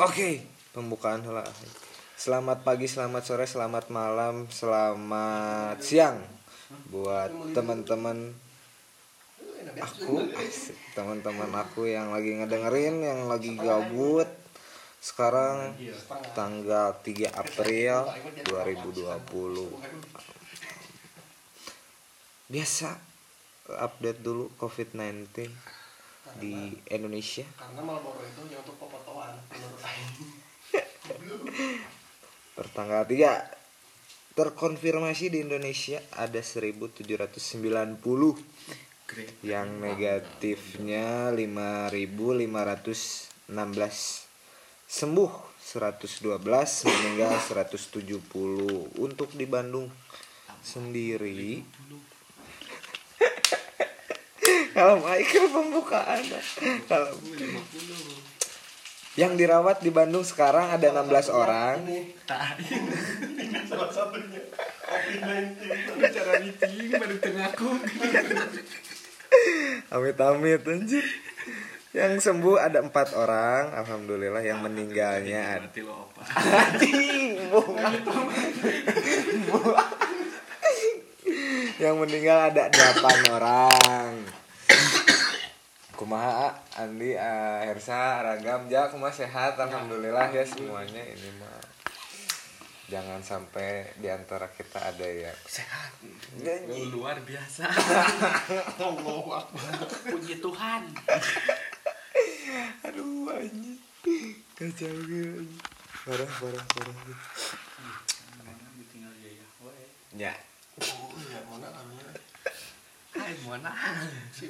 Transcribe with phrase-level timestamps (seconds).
[0.00, 0.40] Oke,
[0.72, 1.44] pembukaan lah.
[2.16, 6.16] Selamat pagi, selamat sore, selamat malam, selamat siang
[6.88, 8.32] buat teman-teman
[9.76, 10.32] aku,
[10.96, 14.32] teman-teman aku yang lagi ngedengerin, yang lagi gabut.
[14.96, 15.76] Sekarang
[16.32, 18.08] tanggal 3 April
[18.48, 19.28] 2020.
[22.48, 22.96] Biasa
[23.76, 25.52] update dulu COVID-19
[26.38, 27.44] di Indonesia.
[27.56, 29.80] karena Marlboro itu yang untuk pepotoan menurut
[32.52, 33.62] Pertanggal 3
[34.32, 37.04] terkonfirmasi di Indonesia ada 1790
[39.44, 43.52] yang negatifnya 5516
[44.88, 46.32] sembuh 112
[46.88, 49.92] meninggal 170 untuk di Bandung
[50.64, 51.60] sendiri
[54.76, 56.22] kalau Michael pembukaan
[56.90, 57.12] kalau
[59.12, 62.16] yang dirawat di Bandung sekarang ada 16 orang ini
[63.68, 64.40] salah satunya
[64.92, 67.70] COVID-19 bicara meeting baru tengahku
[69.92, 71.04] Amit-amit anjir.
[71.92, 74.40] Yang sembuh ada empat orang, alhamdulillah.
[74.40, 75.68] Yang meninggalnya ada.
[76.32, 77.36] Anjing.
[81.76, 84.10] Yang meninggal ada delapan orang.
[85.92, 91.60] Kumaha Andi, eh, Hersa, Ragam, Ja, kumaha sehat, alhamdulillah ya semuanya ini mah.
[92.92, 95.96] Jangan sampai di antara kita ada yang sehat
[96.36, 96.92] nyanyi.
[96.92, 97.64] luar biasa
[98.84, 99.80] Allahu Akbar
[100.12, 100.92] puji Tuhan
[102.84, 103.80] Aduh anjing.
[104.52, 105.40] Kacau gitu.
[106.04, 106.96] Parah, parah, parah.
[109.24, 109.46] ya ya.
[110.12, 110.32] Ya.
[110.84, 111.68] oh iya mana
[113.12, 113.70] hai mana
[114.32, 114.48] si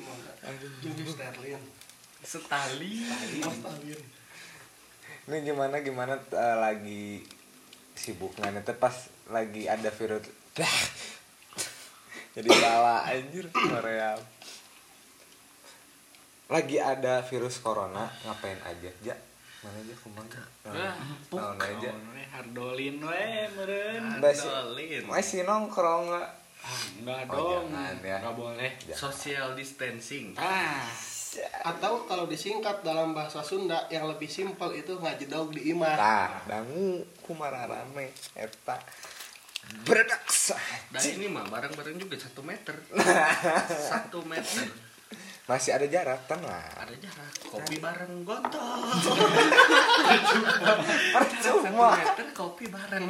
[1.06, 1.62] Sterling
[2.22, 3.02] setali
[3.42, 4.00] Mas Stalin.
[5.26, 7.22] Ini gimana gimana eh, lagi
[7.98, 8.94] sibuk nggak nanti pas
[9.30, 10.26] lagi ada virus.
[10.54, 10.78] Dah.
[12.38, 14.14] Jadi bala anjir Korea.
[16.46, 18.90] Lagi ada virus corona ngapain aja?
[19.02, 19.16] Ja
[19.62, 21.90] mana aja empuk Naon aja.
[22.34, 25.02] Hardolin we meren Masih- hardolin.
[25.06, 26.28] masih nongkrong nggak
[26.62, 27.66] Ah, enggak Oh, dong.
[27.68, 28.16] jangan ya.
[28.22, 28.70] enggak boleh.
[28.86, 29.00] Jangan.
[29.00, 30.32] social distancing.
[30.38, 30.86] Ah.
[31.64, 35.96] Atau kalau disingkat dalam bahasa Sunda yang lebih simpel itu ngajedog di imah.
[35.96, 38.76] Tah dangu kumara rame eta.
[39.86, 40.26] Beredak
[40.90, 42.74] dan ini mah bareng-bareng juga satu meter.
[43.88, 44.68] Satu meter.
[45.42, 47.30] Masih ada jarak tenang ada jarak.
[47.46, 48.82] Kopi bareng gontong
[51.12, 51.96] percuma.
[51.96, 53.06] Satu meter kopi bareng.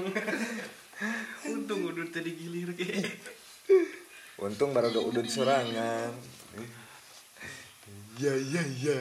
[1.51, 3.11] Untung udah tadi gilir kayak
[4.43, 6.11] Untung baru udah udut serangan.
[8.19, 9.01] Ya ya ya.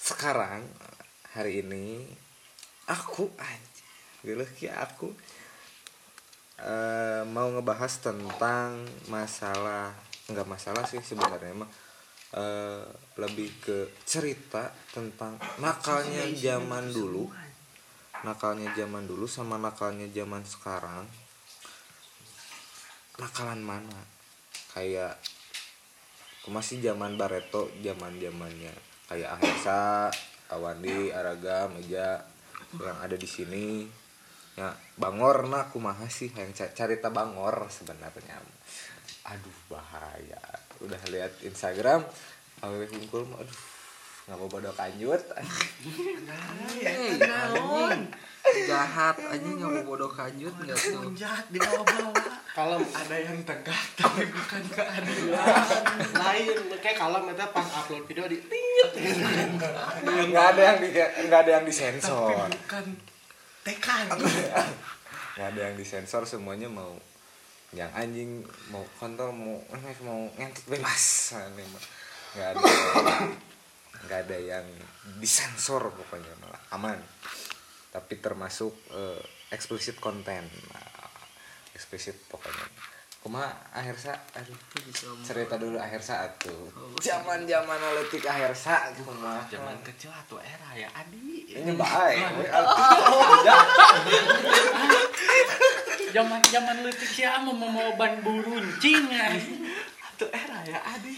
[0.00, 0.64] Sekarang
[1.34, 2.06] hari ini
[2.86, 3.84] aku aja,
[4.24, 5.08] Gila ki aku
[6.60, 9.92] eh, mau ngebahas tentang masalah
[10.30, 11.70] nggak masalah sih sebenarnya mah
[12.36, 12.84] eh,
[13.20, 17.28] lebih ke cerita tentang nakalnya zaman dulu
[18.24, 21.04] nakalnya zaman dulu sama nakalnya zaman sekarang
[23.18, 24.00] nakalan mana?
[24.74, 25.18] Kayak
[26.42, 28.74] aku masih zaman Bareto zaman zamannya
[29.06, 30.10] kayak Ahesa
[30.50, 32.20] Awandi Araga Meja
[32.78, 33.86] yang ada di sini.
[34.54, 36.30] Ya Bangor nah kumaha sih?
[36.30, 38.38] Yang ca- carita Bangor sebenarnya.
[39.30, 40.42] Aduh bahaya.
[40.82, 42.02] Udah lihat Instagram
[42.64, 43.73] hungkul mah, aduh
[44.24, 45.20] nggak mau bodoh kanjut
[47.20, 48.08] naon
[48.64, 51.12] jahat aja nggak mau bodoh kanjut nggak tuh.
[51.12, 52.16] Jahat di bawah-bawah
[52.56, 55.44] kalau ada yang tegak tapi bukan keadilan
[56.16, 58.88] lain kayak kalau mereka pas upload video di tit
[60.08, 60.88] nggak ada yang di
[61.28, 62.32] nggak ada yang disensor.
[62.32, 62.86] Tapi bukan
[63.60, 64.06] tekan
[65.36, 66.96] nggak ada yang disensor semuanya mau
[67.76, 68.40] yang anjing
[68.72, 69.60] mau kontol mau
[70.00, 71.36] mau ngentot bebas.
[72.32, 72.60] Nggak ada
[74.04, 74.66] nggak ada yang
[75.18, 76.98] disensor pokoknya malah aman.
[77.90, 79.22] Tapi termasuk eh,
[79.54, 80.42] eksplisit konten
[80.72, 81.10] nah,
[81.74, 82.66] eksplisit pokoknya.
[83.24, 84.52] Kuma akhir sa aduh
[85.24, 86.68] cerita dulu akhir saat tuh.
[87.00, 89.40] Zaman zaman letik akhir saat kuma.
[89.48, 91.48] Zaman kecil atau era ya adi?
[91.48, 92.20] Ini baik.
[96.12, 99.08] Zaman zaman letik siapa mau mau ban buruncing
[100.14, 101.16] atau era ya adi?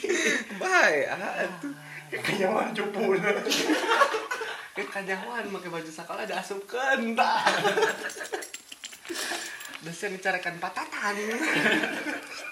[0.62, 1.74] Baik aduh
[2.10, 3.12] kenyaman cupu
[4.76, 7.48] ke kajawan pakai baju sekolah ada asup kentang
[9.86, 11.14] dosen dicarikan patatan.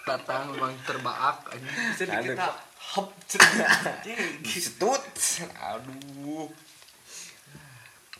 [0.07, 2.49] Tatang memang terbaak aja bisa kita
[2.95, 3.11] hop
[4.47, 5.03] Setut.
[5.59, 6.47] Aduh.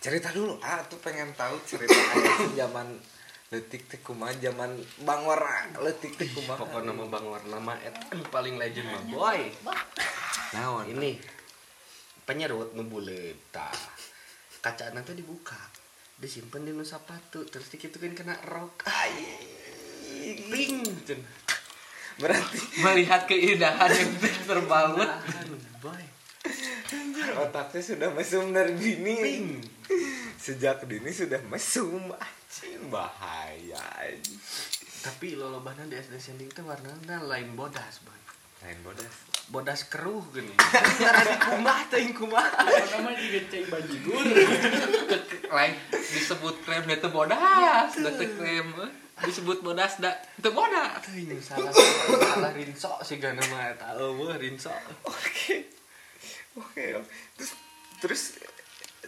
[0.03, 0.59] cerita dulu.
[0.61, 1.95] Ah tuh pengen tahu cerita
[2.59, 2.99] zaman
[3.53, 4.73] letik teh kumaha zaman
[5.05, 5.41] bangor
[5.85, 6.65] letik teh kumaha?
[6.65, 9.41] Pokoknya nama bang warna mah eta anu paling legend mah boy.
[10.57, 10.85] Naon?
[10.89, 11.21] Ini
[12.25, 13.75] penyerut nu buleut tah
[14.65, 15.61] kaca nanti dibuka
[16.17, 18.89] disimpan di nu sepatu terus dikituin kena rok.
[20.49, 21.21] Ping cen.
[22.17, 24.11] Berarti Melihat keindahan yang
[24.47, 25.11] terbangun.
[25.83, 26.05] Boy.
[27.35, 29.17] Otaknya sudah mesum dari dini.
[29.19, 29.47] Ping.
[30.39, 32.15] Sejak dini sudah mesum
[32.55, 33.83] anjing bahaya
[35.03, 38.15] tapi lolobana di SD Sending teh warnanya lain bodas boy
[38.63, 39.15] lain bodas?
[39.53, 40.57] Bodas keruh gini.
[40.57, 42.49] Karena kumah teuing kumah.
[42.65, 44.25] Nama juga cai bajigur
[45.53, 48.65] Lain disebut krem itu bodas, da teu krem.
[48.89, 48.93] eh.
[49.21, 50.97] Disebut bodas da teu bodas.
[51.05, 54.73] teuing salah salah salah rinso sih gak nama eta eueuh rinso
[55.05, 55.57] oke.
[56.57, 57.05] Oke.
[57.37, 57.53] Terus
[58.01, 58.23] terus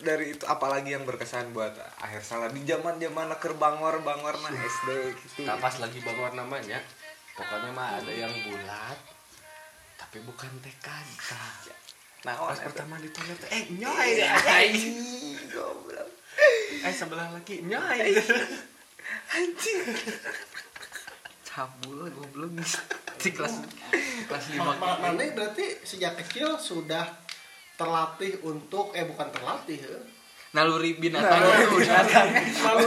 [0.01, 4.53] dari itu apalagi yang berkesan buat akhir salah di zaman zaman ker bangor bangor nah
[4.53, 5.45] SD gitu.
[5.45, 6.81] Nah, pas lagi bangun namanya
[7.33, 8.99] pokoknya mah ada yang bulat
[9.97, 11.31] tapi bukan TKK
[12.25, 14.19] nah pas pertama ditanya teh, eh nyoy.
[14.19, 14.99] Anjing
[15.49, 16.09] goblok.
[16.83, 18.19] Eh sebelah lagi nyoy.
[19.31, 19.81] Anjing.
[21.47, 22.51] Cabul goblok.
[23.17, 23.63] Di kelas
[23.95, 24.83] di kelas Ma- 5.
[24.83, 27.07] ma- Mana berarti sejak kecil sudah
[27.77, 30.01] terlatih untuk eh bukan terlatih ya.
[30.57, 31.45] Naluri binatang
[32.65, 32.85] Lalu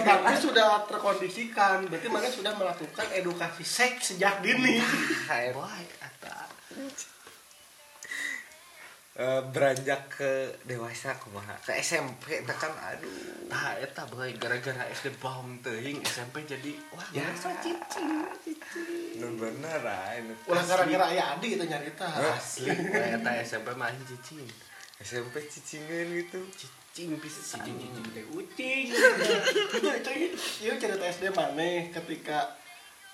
[0.00, 1.84] tapi sudah terkondisikan.
[1.84, 4.80] Berarti mana sudah melakukan edukasi seks sejak dini.
[5.52, 5.84] boy
[9.20, 10.32] Eh, beranjak ke
[10.64, 11.52] dewasa kumaha?
[11.60, 13.12] Ke SMP teh kan aduh.
[13.52, 17.28] Nah, eta boy gara-gara SD bom teuing SMP jadi wah Ya.
[17.28, 18.08] ya cicing
[19.20, 22.08] nu bener ah ini Ulah gara-gara aya Adi itu nyarita.
[22.32, 22.72] asli
[23.12, 24.40] eta SMP mah cicing.
[24.96, 26.40] SMP cicingan gitu.
[26.56, 27.60] Cicing pisan.
[27.60, 30.10] Cicing teh ucing Itu itu
[30.64, 32.56] itu cerita SD mana ketika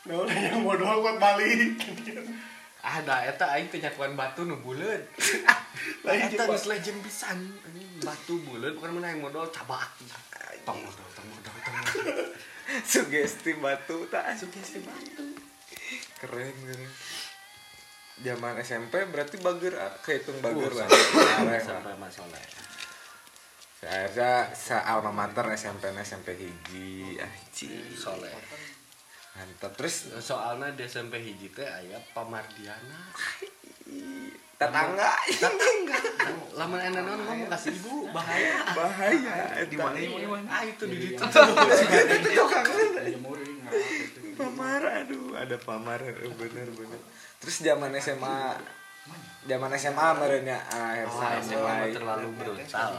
[0.07, 1.83] Nah, yang modal buat balik.
[2.87, 5.03] Ada eta aing teh nyakuan batu nu buleut
[6.07, 7.39] Lain eta geus legend pisan.
[8.01, 9.91] Batu buleut bukan mana yang modal cabak.
[10.63, 12.15] Tong modal tong modal tong modal.
[12.91, 15.27] Sugesti batu tak sugesti batu.
[16.23, 16.91] Keren keren.
[18.17, 21.61] Zaman SMP berarti bager ah, kehitung bager lah lah.
[21.61, 22.41] sampai masalah.
[23.77, 27.93] Saya sa alma mater SMP SMP hiji anjing.
[27.93, 28.33] Soleh
[29.37, 33.13] mantap terus soalnya di SMP hiji teh aya pamardiana
[34.57, 35.99] tetangga tetangga
[36.57, 40.49] lamun enak naon ngomong kasih ibu bahaya bahaya Di mana di mana?
[40.49, 41.21] ah itu di situ
[44.37, 47.01] pamar aduh ada pamar eh, bener bener
[47.37, 48.57] terus zaman SMA
[49.45, 52.91] zaman SMA merenya akhir Oh, saya SMA terlalu brutal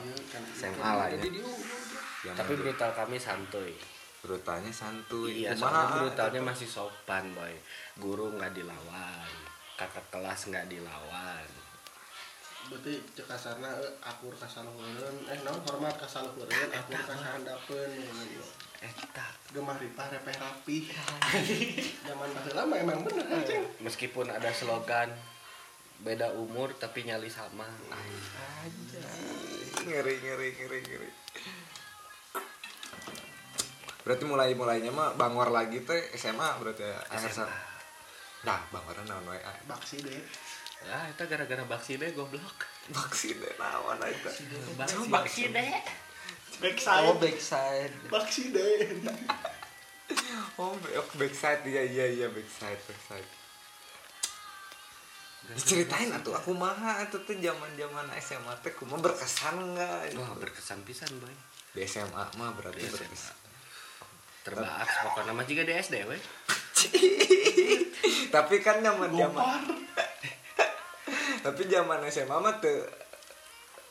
[0.54, 3.74] SMA lah ya tapi brutal kami santuy
[4.22, 5.46] brutalnya santuy.
[5.46, 5.62] Iya Kumaha?
[5.62, 7.54] soalnya brutalnya masih sopan boy.
[8.02, 9.32] Guru nggak dilawan
[9.78, 11.48] kakak kelas nggak dilawan.
[12.68, 15.62] Berarti cek kasarna eh, akur kasaluhureun eh naon?
[15.64, 17.92] Hormat kasaluhureun akur kasahandapeun
[18.78, 20.84] eta gemah ripah repeh rapih.
[22.08, 23.64] Zaman baheula mah emang bener anjing.
[23.82, 25.10] meskipun ada slogan
[26.06, 27.66] beda umur tapi nyali sama.
[29.82, 31.10] Ngeri ngeri ngeri ngeri
[34.08, 37.60] berarti mulai mulainya mah bangor lagi teh SMA berarti ya akhir SMA.
[38.48, 39.52] nah bangornya naon wae ah.
[39.68, 40.16] baksi deh
[40.88, 42.64] ya itu gara-gara baksi deh goblok
[42.96, 44.16] vaksin deh naon aja
[44.80, 45.68] baksi deh
[46.58, 47.94] Oh, backside.
[48.10, 48.90] baksi deh
[50.62, 51.62] oh back backside.
[51.68, 53.30] Iya iya iya backside backside.
[55.54, 60.18] Diceritain atuh aku maha itu tuh zaman zaman SMA teh kumaha berkesan enggak?
[60.18, 61.30] Wah berkesan pisan boy.
[61.78, 63.47] Di SMA mah berarti berkesan
[64.48, 65.32] terbahas pokoknya.
[65.36, 66.22] Mah juga di SD weh.
[68.36, 69.60] Tapi kan zaman zaman
[71.48, 72.84] tapi zaman SMA mah tuh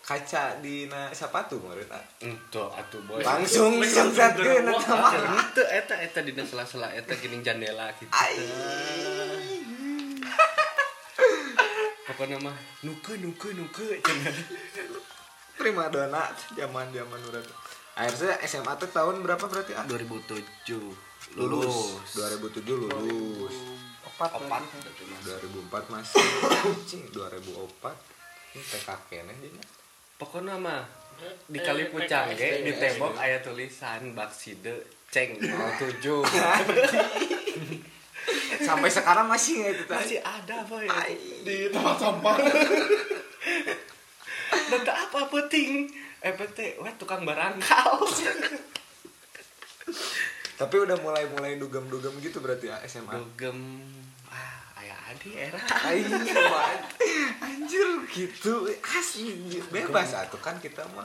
[0.04, 2.04] kaca di na sepatu meureun ah.
[2.20, 3.24] itu atuh boy.
[3.24, 5.12] Langsung sungsatkeun eta mah.
[5.40, 8.12] Itu eta eta dina sela-sela eta geuning jandela gitu.
[12.12, 14.36] Pokoknya mah nuke nuke nuke cenah
[15.56, 17.46] prima dona zaman zaman urang
[17.96, 19.88] akhirnya SMA tuh tahun berapa berarti ah?
[19.88, 20.36] 2007
[21.40, 21.96] lulus.
[22.04, 22.08] lulus.
[22.14, 23.56] 2007 lulus.
[24.04, 25.04] Opat opat berarti.
[25.24, 26.26] 2004 masih.
[26.84, 28.16] Cing, 2004
[28.56, 29.60] ini TK kene jadi
[30.16, 30.80] pokoknya mah
[31.48, 34.80] di kali pucang ge di tembok aya tulisan bakside
[35.12, 36.00] ceng 07
[38.66, 40.86] sampai sekarang masih nggak itu tadi masih ada boy.
[41.46, 42.36] Di tempat sampah.
[44.66, 45.86] Dan tak apa penting
[46.18, 48.00] eh PT wah tukang barangkal
[50.56, 53.12] Tapi udah mulai-mulai dugem-dugem gitu berarti ya SMA.
[53.12, 53.84] dugem.
[54.26, 55.60] Ah ayah adi era.
[57.44, 58.64] Anjir, gitu.
[58.80, 60.16] Asli bebas.
[60.16, 61.04] Atuh kan kita mah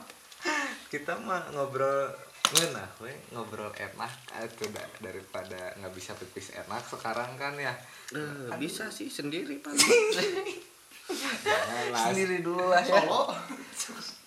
[0.88, 2.08] kita mah ngobrol
[2.48, 4.12] ngeunah we ngobrol enak.
[4.32, 7.76] Atuh da- daripada nggak bisa pipis enak sekarang kan ya.
[8.16, 9.76] Eh, bisa sih sendiri pak.
[11.92, 13.00] sendiri dulu lah ya.
[13.00, 13.22] Solo.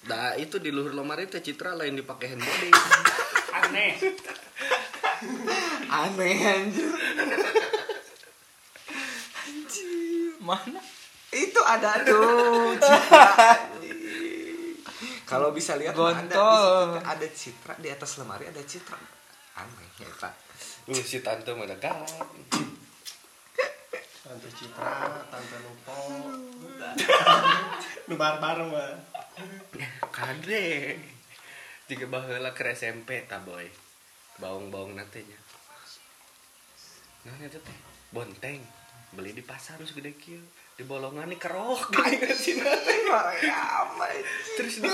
[0.06, 2.70] Nah itu di luhur lemari teh citra lain dipakai handbody
[3.56, 3.94] Aneh.
[5.90, 6.92] aneh anjir.
[10.46, 10.82] Mana?
[11.36, 13.26] itu ada tuh citra.
[15.26, 18.96] Kalau bisa lihat ada ada citra di atas lemari ada citra.
[19.58, 20.34] Aneh ya pak.
[20.86, 22.30] Lu si tante mana galak
[24.26, 25.94] Tante Citra, Tante Lupo.
[28.10, 28.98] Nu barbar mah
[30.10, 30.98] Kade.
[31.86, 33.70] Jika baheula ke SMP ta boy.
[34.42, 35.38] Baung-baung natenya
[37.30, 37.78] Nah itu teh
[38.10, 38.66] Bonteng.
[39.14, 40.42] Beli di pasar harus gede kieu.
[40.74, 42.58] Di bolongan nih kerok Gini sih
[44.58, 44.90] Terus di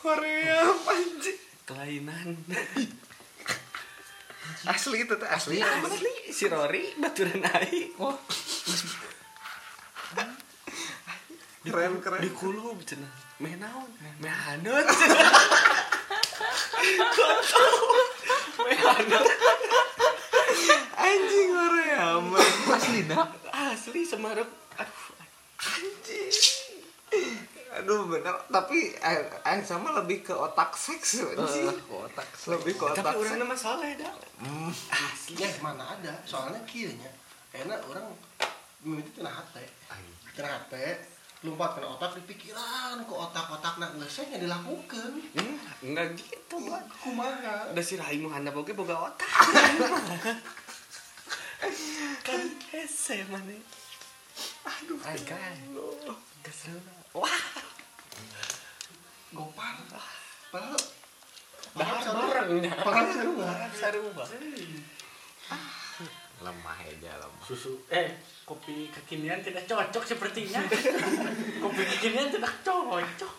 [0.00, 1.36] Korea anjir
[1.68, 2.32] kelainan
[4.68, 5.58] asli itu tuh asli.
[5.62, 6.14] Asli.
[6.32, 8.16] Si Rory baturan aing Oh,
[11.64, 12.20] keren keren.
[12.24, 13.90] Di kulub cenah meh naon?
[14.18, 14.86] Meh hanut.
[18.64, 19.26] Meh hanut.
[20.98, 23.26] Anjing Korea aman asli dah.
[23.52, 24.67] asli semarep
[27.88, 28.36] aduh aduh bener.
[28.52, 29.18] Tapi eh,
[29.48, 31.72] eh, sama lebih ke otak seks anjing.
[31.88, 33.32] Otak lebih ke otak tapi seks.
[33.32, 34.12] urang mah soleh dah
[34.44, 34.68] Hmm,
[35.32, 36.12] Ya mana ada.
[36.28, 37.08] Soalnya kieunya
[37.56, 38.12] Enak orang
[38.84, 39.64] Mimiti tina hate
[40.36, 41.00] Tina hate
[41.40, 45.10] Lompat kena otak di pikiran Ke otak-otak nak ngesenya dilakukan.
[45.32, 46.84] Hmm, enggak gitu Bang.
[47.00, 47.72] Kumaha?
[47.72, 49.32] Udah si Rahim handap oke boga otak.
[52.20, 53.56] Kan hese mana
[54.68, 55.56] aduh agak
[56.44, 56.76] kesel
[57.16, 57.40] wah
[59.32, 59.74] Gopar.
[60.48, 60.86] Padahal dah
[61.76, 64.24] Padahal barengnya Padahal sarua sarua
[66.38, 67.42] lemah aja lemah.
[67.42, 68.14] Susu eh
[68.46, 70.62] kopi kekinian tidak cocok sepertinya.
[71.64, 73.34] kopi kekinian tidak cocok.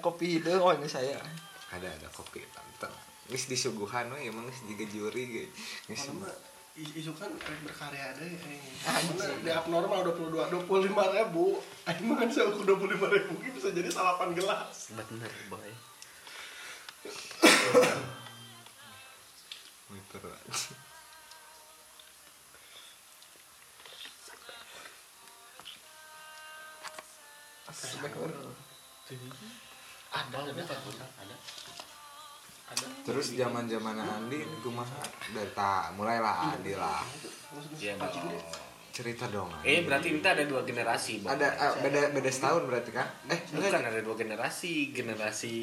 [0.00, 1.20] kopi itu oh ini saya.
[1.68, 2.88] Ada ada kopi tante.
[3.28, 5.48] Nis disuguhan we emang nis juga juri
[5.88, 6.08] Nis
[6.74, 7.30] isu kan
[7.62, 8.34] berkarya deh
[8.82, 11.62] Mana di abnormal 22 25 ribu.
[11.86, 14.90] Aing mah kan saya ukur 25 ribu bisa jadi salapan gelas.
[14.90, 15.70] Bener boy.
[19.94, 20.18] Gitu,
[30.14, 30.50] Ada ada.
[30.50, 31.06] Ada.
[31.22, 31.83] Ada
[33.04, 34.98] terus zaman zaman Andi ini kumaha
[35.30, 37.04] dari tak mulailah Andi lah.
[37.78, 38.14] Iya dong
[38.94, 39.86] cerita dong eh Andi.
[39.90, 41.34] berarti kita ada dua generasi Boy.
[41.34, 43.06] ada ah, beda beda setahun berarti kan?
[43.26, 44.94] Eh bukan ada dua generasi.
[44.94, 45.56] Generasi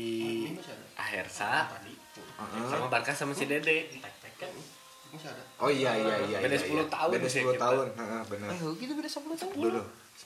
[1.00, 2.66] Ahersa Heeh.
[2.70, 3.88] sama Barkas sama si Dede.
[5.62, 6.86] Oh iya iya iya Beda iya, 10 iya.
[6.88, 7.62] tahun beda sih 10 kita.
[7.68, 7.88] tahun.
[8.00, 8.50] Heeh benar.
[8.80, 9.54] Gitu beda 10 tahun.
[9.60, 9.82] Dulu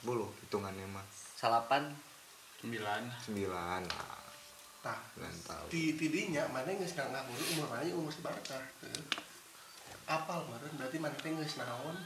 [0.06, 1.04] 10 hitungannya mah.
[1.36, 1.82] Salapan.
[2.62, 3.02] Sembilan.
[3.28, 3.44] 9
[3.82, 4.25] nah
[4.86, 8.62] Tah 9 tahun di tidinya mana geus nganggur umur mana umur sebarkah
[10.06, 11.98] apal meureun berarti mana teh geus naon?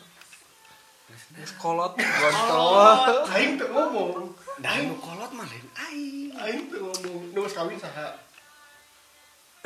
[1.60, 3.26] Kolot gontol.
[3.34, 4.32] aing teu ngomong.
[4.64, 6.32] Dah nu kolot mah lain aing.
[6.40, 8.16] Aing teu ngomong nu kawin saha?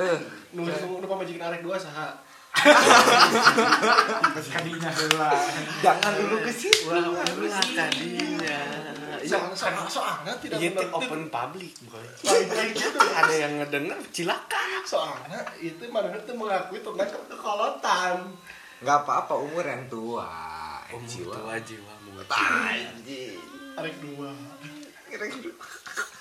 [0.02, 0.18] Eh,
[0.56, 2.18] nu geus nu pamajikan arek dua saha?
[4.50, 5.30] Kadinya heula.
[5.84, 6.90] jangan dulu ke situ.
[6.90, 7.62] Wah ulah
[9.24, 14.64] tadinya soalnya soalnya tidak Iya benar open public boy kayak gitu ada yang ngedenger cilaka
[14.84, 18.16] soalnya itu mana tuh mengakui tentang ke kekolotan.
[18.84, 20.28] Nggak apa-apa umur yang tua.
[20.92, 21.34] Umur jiwa.
[21.34, 23.40] tua jiwa muda anjing.
[23.80, 24.30] Arek dua.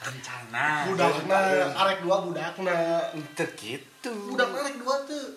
[0.04, 0.88] Rencana.
[0.88, 1.40] budakna
[1.76, 2.80] arek dua budakna.
[3.12, 4.14] Ente gitu.
[4.32, 5.28] Budak arek dua tuh.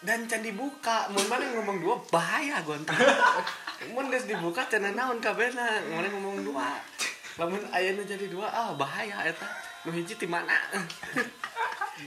[0.00, 1.10] Dan can dibuka.
[1.12, 1.94] Mun mana ngomong dua?
[2.08, 2.94] Bahaya gonta
[3.88, 5.80] mun geus dibuka cenah naon kabehna?
[5.88, 6.68] Mana ngomong dua
[7.38, 9.46] lamun ayeuna jadi dua ah bahaya eta.
[9.86, 10.56] Nu hiji ti mana?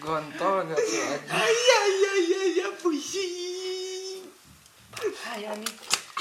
[0.01, 1.37] Gontol enggak tuh aja.
[1.37, 4.25] iya iya iya iya pusing
[4.93, 5.73] bahaya nih.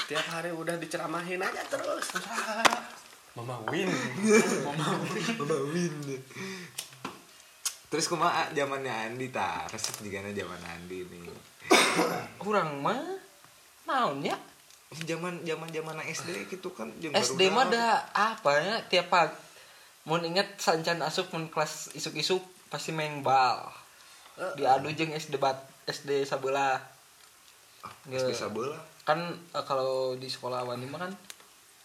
[0.07, 2.15] Tiap hari udah diceramahin aja terus.
[3.33, 3.89] Mama win.
[4.61, 4.93] Mama
[5.73, 5.95] Win.
[7.89, 11.29] Terus kumaha zamannya Andi ta resep juga zaman Andi nih
[12.41, 12.97] Kurang mah
[13.85, 14.33] naonnya?
[14.99, 18.75] Zaman zaman zaman SD gitu kan jeung SD mah ada apa ya?
[18.87, 19.35] Tiap pagi.
[20.03, 23.65] Mau inget sancan asup mun kelas isuk-isuk pasti main bal.
[24.53, 26.79] Diadu jeung SD bat SD sabelah
[28.07, 29.19] SD sabelah kan
[29.51, 31.11] eh, kalau di sekolah awani mah kan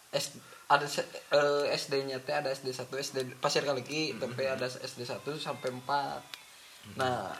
[0.09, 5.03] S, ada se- eh, SD-nya teh ada SD 1 SD Pasir Kaliki tapi ada SD
[5.03, 7.35] 1 sampai 4 nah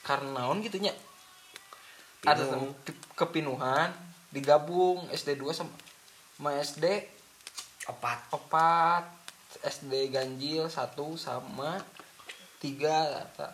[0.00, 0.92] karena naon gitu nya
[2.22, 2.76] ada Pinuh.
[2.84, 3.88] ke- kepinuhan
[4.30, 5.74] digabung SD 2 sama,
[6.38, 6.86] sama SD
[7.90, 8.18] opat.
[8.34, 9.04] opat
[9.66, 11.82] SD ganjil satu sama
[12.62, 13.50] tiga eta.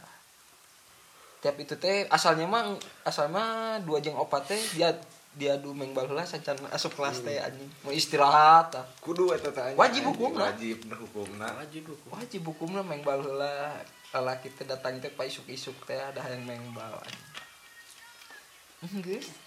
[1.40, 4.92] tiap itu teh asalnya mah asalnya mah dua jeng opat teh dia
[5.36, 7.68] diadu meng baheula sancan asup kelas teh anjing.
[7.84, 8.84] Mau istirahat tah.
[9.00, 9.80] kudu eta teh anjing.
[9.80, 10.52] Wajib hukumna.
[10.52, 11.48] wajib hukumna.
[11.64, 12.08] Wajib hukum.
[12.12, 13.80] Wajib hukumna meng baheula
[14.12, 17.00] lalaki teh datang teh pa isuk-isuk teh ada yang meng bal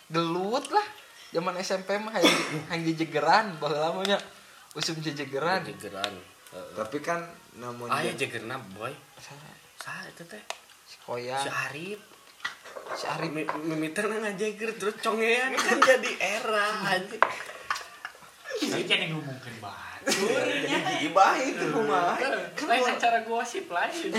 [0.09, 0.88] gelut lah
[1.29, 4.17] zaman SMP mah hayang hayang dijegeran baheula mah nya
[4.71, 5.62] usum jejegeran.
[5.63, 6.13] Jegeran
[6.50, 6.71] Heeh.
[6.74, 7.21] tapi kan
[7.55, 8.89] namun aya dia- jegerna boy.
[9.15, 9.38] Sa-
[9.77, 10.41] sa itu teh?
[10.83, 12.01] Si koya si Arif.
[12.91, 13.29] Si Arif.
[13.29, 17.21] Mi- mimiter nang ngajeger terus congean kan jadi era anjing.
[18.59, 20.25] Saya jangan ngomongin batu.
[20.65, 22.17] jadi ibah itu kumaha
[22.65, 24.09] Lain acara gosip lain.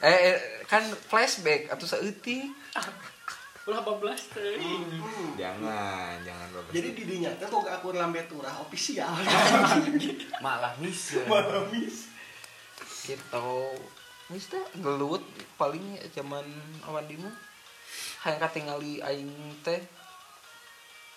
[0.00, 2.48] eh, eh, kan flashback atau seutik
[3.64, 4.60] Ulah 12 teh.
[5.40, 9.08] jangan jangan bagus Jadi di dinya teh boga akun lambe turah official.
[10.44, 12.12] malah miser Malah mis.
[13.08, 13.52] gitu.
[14.32, 15.24] Wis teh gelut
[15.56, 16.44] paling zaman
[16.88, 17.32] awan di mah
[18.24, 19.32] hayang katingali aing
[19.64, 19.80] teh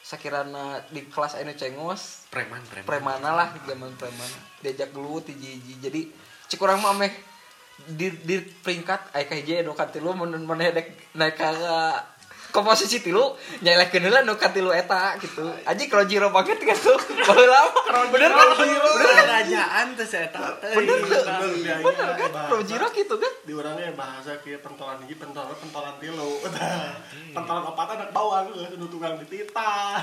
[0.07, 2.31] sakirana di kelas anu cengos.
[2.31, 2.87] Preman preman.
[2.87, 4.31] Premana lah zaman preman.
[4.63, 5.83] Diajak gelut hiji-hiji.
[5.83, 6.01] Jadi
[6.47, 7.11] cik urang mah ameh
[7.91, 11.51] di di peringkat aya ka hiji anu katilu mun maneh dek naik ka
[12.57, 15.45] komposisi tilu nyelekeun heula nu katilu eta gitu.
[15.61, 16.97] Aja kalau jiro banget kan tuh.
[17.29, 18.47] Baheula mah bener kan?
[18.57, 19.25] bener kan?
[19.29, 21.21] kerajaan teh saya tahu bener tuh.
[21.21, 22.29] Bener, bener kan?
[22.33, 22.49] Bahasa.
[22.49, 23.33] kalau jiro gitu kan?
[23.45, 26.41] Di orangnya bahasa kayak pentolan ini pentolan pentolan tilu.
[27.37, 30.01] pentolan opat anak bawang geus nu tukang dititah.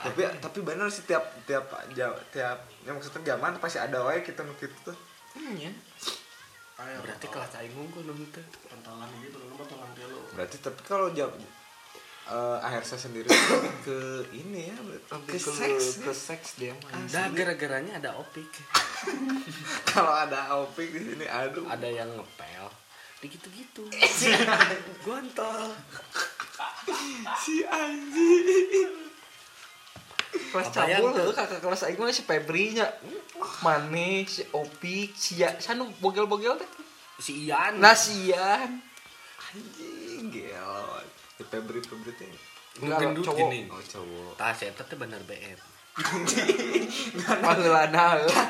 [0.00, 4.40] tapi tapi bener sih tiap tiap jam tiap yang maksudnya zaman pasti ada wae kita
[4.48, 4.96] nu kitu tuh
[5.36, 5.68] iya
[6.80, 10.18] berarti kelas aing unggul nu teh pentolan ini belum pentolan tilu.
[10.32, 11.28] berarti tapi kalau jam
[12.30, 13.26] eh akhir saya sendiri
[13.86, 13.98] ke
[14.30, 18.46] ini ya lebih ke ke seks ke seks dia mah Nah, gara-garanya ada opik.
[19.90, 22.66] kalau ada opik di sini aduh Ada yang ngepel.
[23.20, 23.82] Gitu-gitu.
[25.04, 25.74] Gontol.
[27.42, 29.09] si anjing
[30.30, 31.22] kelas cabul tuh?
[31.22, 32.86] heuh kakak kelas aing mah si Febri nya
[33.60, 36.70] Manik si Opik si ya sanu bogel-bogel teh
[37.16, 37.76] Si Ian.
[37.76, 38.80] nasian
[39.44, 41.02] anjing gelo
[41.36, 42.30] ya Febri Febri teh
[42.78, 43.38] Enggak, gendut cowok.
[43.40, 43.60] gini.
[43.66, 45.58] oh cowok Tah saya teh bener BM.
[47.42, 48.44] Paheulana heula.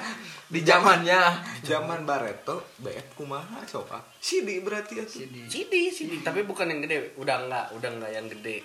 [0.46, 1.20] di zamannya
[1.62, 6.82] zaman Bareto BF kumaha coba Sidi berarti ya si di Sidi, Sidi, tapi bukan yang
[6.82, 7.14] gede.
[7.16, 8.60] Udah enggak, udah enggak yang gede.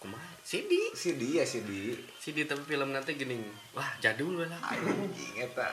[0.00, 0.33] Kumaha?
[0.44, 0.92] Sidi.
[0.92, 3.40] Sidi ya Sidi Sidi tapi film nanti gini.
[3.72, 4.60] Wah, jadul lah.
[4.60, 5.72] anjing eta.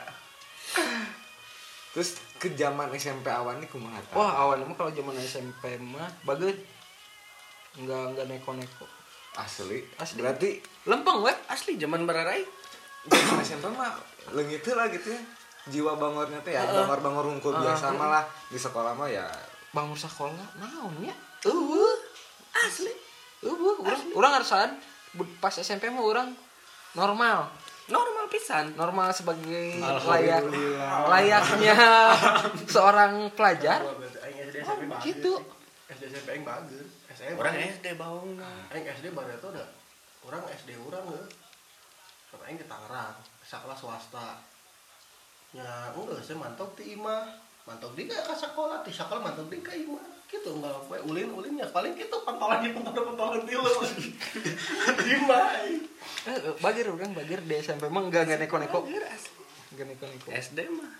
[1.92, 4.16] Terus ke zaman SMP awan nih kumaha tah?
[4.16, 6.56] wah awalnya mah kalau zaman SMP mah bagus
[7.76, 8.88] enggak enggak neko-neko.
[9.36, 9.84] Asli.
[10.00, 10.24] Asli.
[10.24, 10.50] berarti
[10.88, 12.40] lempeng weh Asli zaman bararai.
[13.12, 13.92] zaman SMP mah
[14.32, 15.20] leungit lah gitu ya.
[15.68, 19.28] Jiwa bangornya teh ya bangor bangor hungkul biasa malah di sekolah mah ya.
[19.76, 21.12] Bangun sekolah naon ya?
[21.44, 22.00] Eueuh.
[22.56, 23.11] Asli
[23.42, 24.70] eueuh urang urang ngarasaan
[25.12, 26.28] bu- pas SMP mah urang
[26.92, 27.50] normal
[27.84, 28.72] Normal pisan.
[28.72, 30.46] normal sebagai layak
[31.04, 31.76] layaknya
[32.64, 33.82] seorang pelajar
[34.22, 35.02] Aing SD SMP bagus.
[35.04, 35.32] gitu.
[35.90, 36.86] SD SMP aing bagus.
[37.10, 37.36] SMP.
[37.36, 38.38] Orang SD bawang
[38.70, 39.66] Aing SD baru itu udah
[40.22, 41.22] orang SD orang ya.
[42.30, 44.28] Karena aing di Tangerang, sekolah swasta.
[45.52, 47.28] Ya enggak saya mantap di imah.
[47.62, 50.06] Mantap di ka sekolah, di sekolah mantap di ka imah.
[50.32, 53.68] Gitu enggak apa ulin ulin ya paling gitu pentolan di pentolan pentolan tilu.
[54.96, 55.44] Di imah.
[55.60, 55.82] aing.
[56.24, 60.90] eh, bagir urang bagir di SMP mah enggak enggak neko-neko enggak neko-neko SD mah.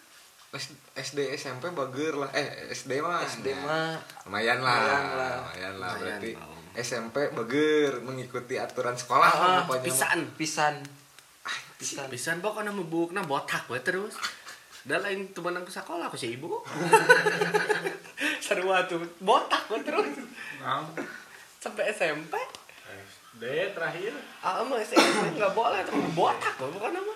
[0.53, 3.97] S- SD SMP bager lah eh SD mah SD nah, mah
[4.29, 5.33] lumayan lah Lumayan lah.
[5.41, 6.31] lumayan lah berarti.
[6.75, 9.81] SMP bager mengikuti aturan sekolah lah Ah.
[9.81, 10.29] Pisan.
[10.37, 10.75] pisan
[11.75, 14.13] pisan Pisan pokoknya mebukna botak we terus.
[14.83, 16.59] Da lain temenan ke sekolah aku si ibu.
[18.45, 20.27] Sarua tuh botak we terus.
[21.63, 22.35] Sampai SMP.
[23.39, 23.43] D
[23.75, 24.13] terakhir.
[24.43, 27.15] Ah, mah SMP enggak boleh tuh botak we bukan nama.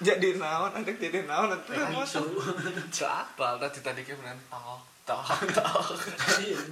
[0.00, 1.76] jadi naon ada jadi naon itu
[2.88, 4.36] Siapa tadi tadi kayak benar.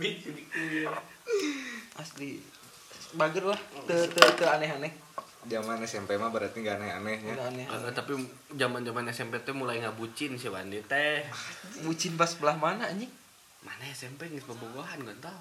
[0.01, 0.89] Bit di kuil.
[1.97, 2.41] asli
[3.17, 4.93] bager lah teu teu teu aneh-aneh
[5.47, 8.13] zaman SMP mah berarti gak aneh-anehnya Teu aneh Eh, tapi
[8.51, 11.23] zaman-zaman SMP teh mulai ngabucin si Wandi teh.
[11.81, 13.11] bucin pas belah mana anjing
[13.61, 15.41] Mana SMP geus bobogohan gak tau.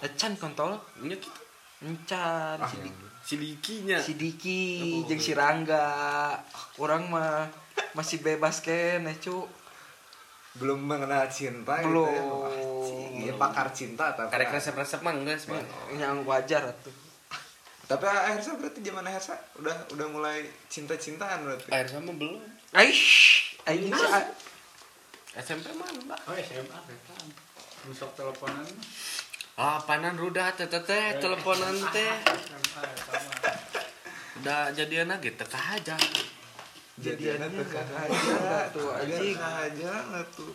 [0.00, 1.28] Ecan kontol Nya gitu.
[1.80, 2.88] encan ah si,
[3.20, 3.96] Si Dikinya.
[3.96, 4.62] si Diki
[4.96, 5.06] Oh.
[5.06, 6.34] jeung si Rangga
[6.76, 7.46] orang mah
[7.92, 9.46] masih bebas kene cu
[10.54, 12.02] belum mengenal cinta Belum.
[12.02, 12.22] gitu ya.
[12.50, 15.44] Anjing, ya pakar cinta tapi Karek resep-resep mah geus
[15.92, 16.90] yang wajar tuh
[17.88, 22.36] tapi Ahersa berarti zaman Ahersa udah udah mulai cinta-cintaan berarti Air sama belum.
[22.76, 24.06] Aish aing si
[25.38, 26.20] SMP mana, Mbak?
[26.28, 26.78] Oh SMA.
[27.88, 28.68] Busok teleponan.
[29.56, 32.12] Ah, panan rudah teh teh teh teleponan teh.
[32.44, 33.32] SMA ya sama.
[34.38, 35.96] Udah jadian lagi teh aja.
[36.98, 37.38] kagak
[37.70, 39.38] kan aja tuh, anjing.
[39.38, 39.94] aja
[40.34, 40.50] tuh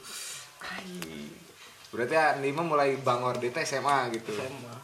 [1.93, 4.76] berarti Andi mah mulai bangor di teh SMA gitu SMA.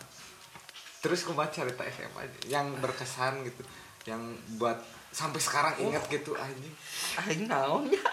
[0.99, 3.63] Terus kumaha cerita SMA yang berkesan gitu.
[4.07, 4.21] Yang
[4.59, 6.75] buat sampai sekarang ingat gitu anjing.
[7.19, 8.03] Aing naon ya?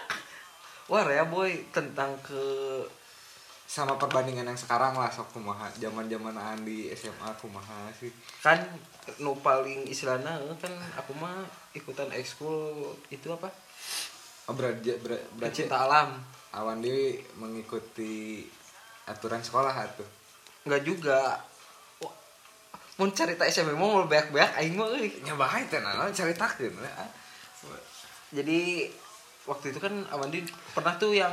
[0.87, 2.39] Wah ya boy tentang ke
[3.67, 5.67] sama perbandingan yang sekarang lah sok kumaha.
[5.75, 8.07] Zaman zaman Andi SMA kumaha sih?
[8.39, 8.63] Kan
[9.19, 11.43] nu paling istilahnya eh, kan aku mah
[11.75, 13.51] ikutan ekskul itu apa?
[14.47, 16.15] Oh, berarti ber- berarti pecinta alam.
[16.55, 18.47] awan Dewi mengikuti
[19.03, 20.07] aturan sekolah tuh
[20.67, 21.39] nggak juga
[22.97, 25.21] mun cerita SMP mau mau beak-beak aing mah euy.
[25.21, 26.89] nyabahay teh nah ceritakeun we.
[28.33, 28.89] jadi
[29.45, 31.31] waktu itu kan Awandi pernah tuh yang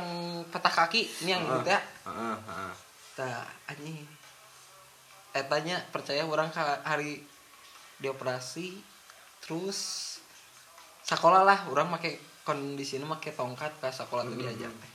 [0.53, 2.71] patah kaki ini yang gitu ya Heeh, heeh.
[3.17, 3.97] tah anjing
[5.35, 6.47] etanya percaya orang
[6.85, 7.19] hari
[7.99, 8.79] dioperasi
[9.43, 9.77] terus
[11.03, 14.91] sekolah lah orang make kondisinya make tongkat ke sekolah tuh diajar teh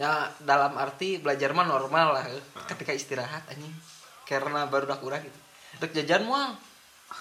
[0.00, 2.40] ya dalam arti belajar mah normal lah eh.
[2.72, 3.74] ketika istirahat anjing
[4.24, 6.58] karena baru dak urang gitu dek jajan mual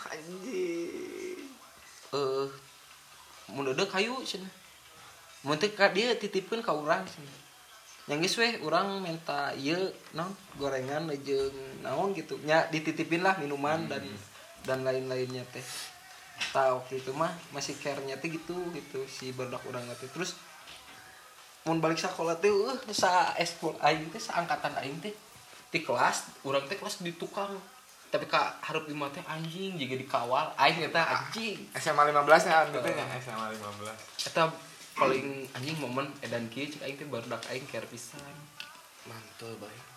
[0.09, 1.45] anjing.
[2.09, 2.47] Eh
[3.53, 4.49] mun deuk kayu cenah
[5.45, 7.37] mun teu ka dia titipkeun ka urang cenah
[8.09, 11.53] yang geus weh urang minta ieu naon gorengan jeung
[11.85, 12.41] naon gitu.
[12.41, 14.01] Nya dititipin lah minuman dan
[14.65, 15.61] dan lain-lainnya teh.
[16.49, 20.09] Tah waktu itu mah masih care-nya teh gitu gitu si barudak urang teh.
[20.09, 20.33] Terus
[21.69, 25.13] mun balik sekolah teh uh, sa eskul aing teh sa angkatan aing teh
[25.69, 27.53] di kelas urang teh kelas di tukang
[28.09, 31.57] tapi kak harap lima teh anjing juga dikawal aing eta anjing.
[31.77, 34.43] SMA 15 ya teh nya SMA 15 eta
[34.97, 38.33] paling anjing momen edan kieu cek aing teh barudak aing care pisan.
[39.05, 39.87] Mantul baik.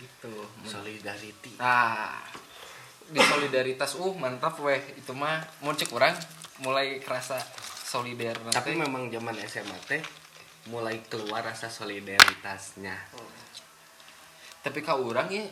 [0.00, 0.32] gitu
[0.64, 1.60] Solidarity.
[1.60, 2.16] nah
[3.04, 4.80] di solidaritas uh mantap weh.
[4.96, 6.16] Itu mah mau cek orang
[6.64, 7.36] mulai kerasa
[7.84, 10.00] solidar Tapi memang zaman SMA teh
[10.72, 12.96] mulai keluar rasa solidaritasnya.
[14.64, 15.44] Tapi kau orang ya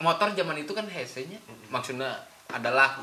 [0.00, 1.40] motor zaman itu kan hesenya
[1.72, 2.12] maksudnya
[2.52, 3.00] adalah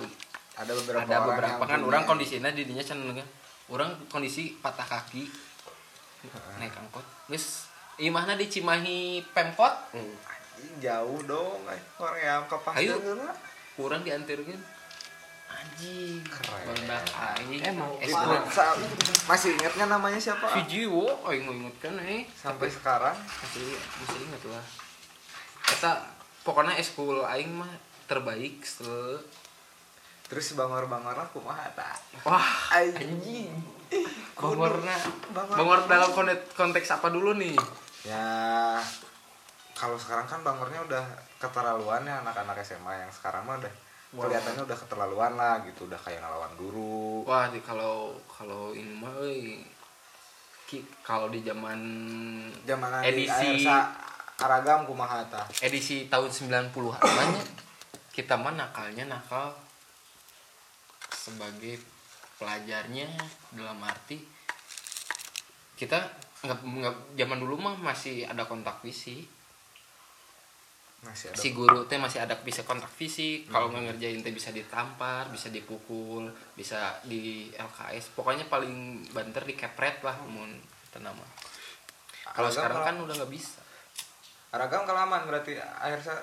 [0.57, 3.25] ada beberapa ada orang beberapa yang kan punya- orang kondisinya didinya cenah
[3.67, 5.27] orang kondisi patah kaki.
[6.57, 7.05] Naik angkot.
[7.29, 7.67] Geus
[8.01, 9.93] imahna di Cimahi Pemkot?
[9.93, 10.15] Hmm.
[10.81, 11.61] Jauh dong
[12.01, 12.97] orang yang ke pasar Ayo.
[12.97, 13.29] geula.
[13.77, 14.57] kurang diantirkan
[15.47, 16.63] anjing Keren.
[16.67, 18.77] Barudak aing Emang, es Itu, sa-
[19.25, 20.45] masih ingatnya namanya siapa?
[20.51, 23.15] Si Jiwo aing mau ingetkan eh sampai sekarang.
[23.15, 24.65] Masih masih inget lah
[25.67, 25.99] eta
[26.41, 27.67] pokoknya eskul aing mah
[28.07, 29.19] terbaik setelah
[30.23, 33.51] terus bangor-bangor aku mah tak wah anjing.
[34.33, 34.95] Bangorna
[35.31, 35.55] Bangor.
[35.55, 37.55] bangor dalam konteks, konteks apa dulu nih?
[38.03, 38.79] Ya
[39.71, 41.03] kalau sekarang kan bangornya udah
[41.37, 43.73] keterlaluan ya anak-anak SMA yang sekarang mah udah
[44.15, 47.27] kelihatannya udah keterlaluan lah gitu udah kayak ngelawan guru.
[47.27, 49.11] Wah di kalau kalau ini mah
[50.67, 51.79] ki- kalau di zaman
[52.67, 53.67] zaman edisi
[54.37, 57.47] Aragam kumaha ta edisi tahun 90-an banyak
[58.13, 59.49] kita mah nakalnya nakal
[61.09, 61.81] sebagai
[62.37, 63.09] pelajarnya
[63.49, 64.21] dalam arti
[65.73, 65.97] kita
[66.45, 69.25] nggak zaman dulu mah masih ada kontak fisik
[71.07, 73.47] masih ada si guru teh masih ada bisa kontak fisik.
[73.47, 79.55] Kalau nggak ngerjain teh bisa ditampar bisa dipukul bisa di LKS pokoknya paling banter di
[79.55, 81.23] kepret lah mun itu nama.
[82.27, 83.63] Kalau sekarang kan udah nggak bisa.
[84.51, 86.15] Aragam kelaman berarti akhir sa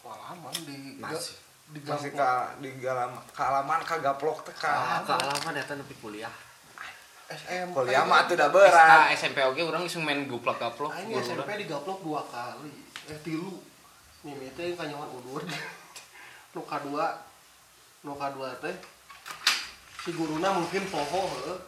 [0.00, 1.36] Pengalaman di Masih.
[1.70, 6.32] di masih ka di galam kealaman kagaplok teh Ah, ka kealaman datang tapi kuliah.
[7.30, 12.02] SMP kuliah mah tuh udah berat SMP oke orang langsung main guplak gaplok SMP digaplok
[12.02, 12.74] dua kali.
[13.06, 13.54] Eh tilu
[14.20, 15.40] mimi teh kanyawan udur
[16.52, 17.16] nu kadua
[18.04, 18.76] nu kadua teh.
[20.00, 21.58] Si guruna mungkin poho heuh.